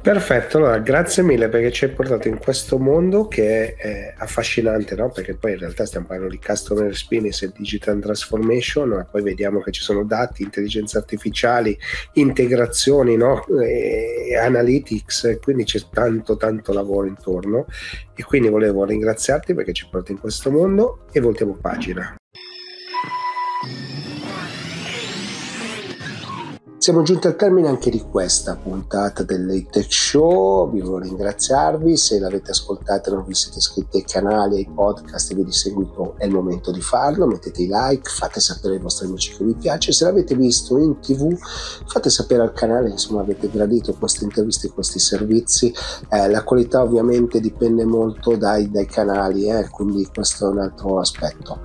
[0.00, 5.10] Perfetto, allora grazie mille perché ci hai portato in questo mondo che è affascinante, no?
[5.10, 9.60] perché poi in realtà stiamo parlando di customer experience e digital transformation, ma poi vediamo
[9.60, 11.78] che ci sono dati, intelligenze artificiali,
[12.14, 13.46] integrazioni, no?
[13.60, 17.66] e analytics, quindi c'è tanto tanto lavoro intorno
[18.14, 22.17] e quindi volevo ringraziarti perché ci porti in questo mondo e voltiamo pagina.
[26.88, 30.70] Siamo giunti al termine anche di questa puntata del Tech Show.
[30.70, 31.94] Vi voglio ringraziarvi.
[31.98, 36.14] Se l'avete ascoltata e non vi siete iscritti ai canali, ai podcast e vi seguito,
[36.16, 37.26] è il momento di farlo.
[37.26, 39.92] Mettete i like, fate sapere ai vostri amici che vi piace.
[39.92, 41.36] Se l'avete visto in tv,
[41.84, 45.70] fate sapere al canale insomma avete gradito queste interviste questi servizi.
[46.08, 50.98] Eh, la qualità ovviamente dipende molto dai, dai canali, eh, quindi questo è un altro
[51.00, 51.60] aspetto.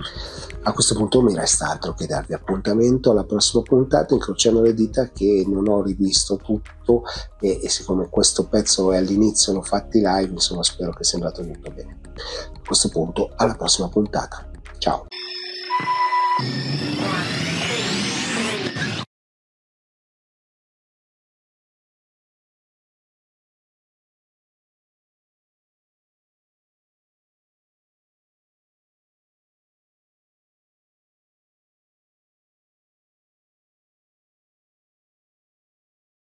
[0.66, 5.10] A questo punto mi resta altro che darvi appuntamento alla prossima puntata, incrociando le dita
[5.14, 7.04] che non ho rivisto tutto
[7.40, 11.46] e, e siccome questo pezzo è all'inizio, l'ho fatti live, insomma spero che sia andato
[11.46, 12.00] tutto bene.
[12.54, 14.50] A questo punto alla prossima puntata.
[14.78, 15.06] Ciao!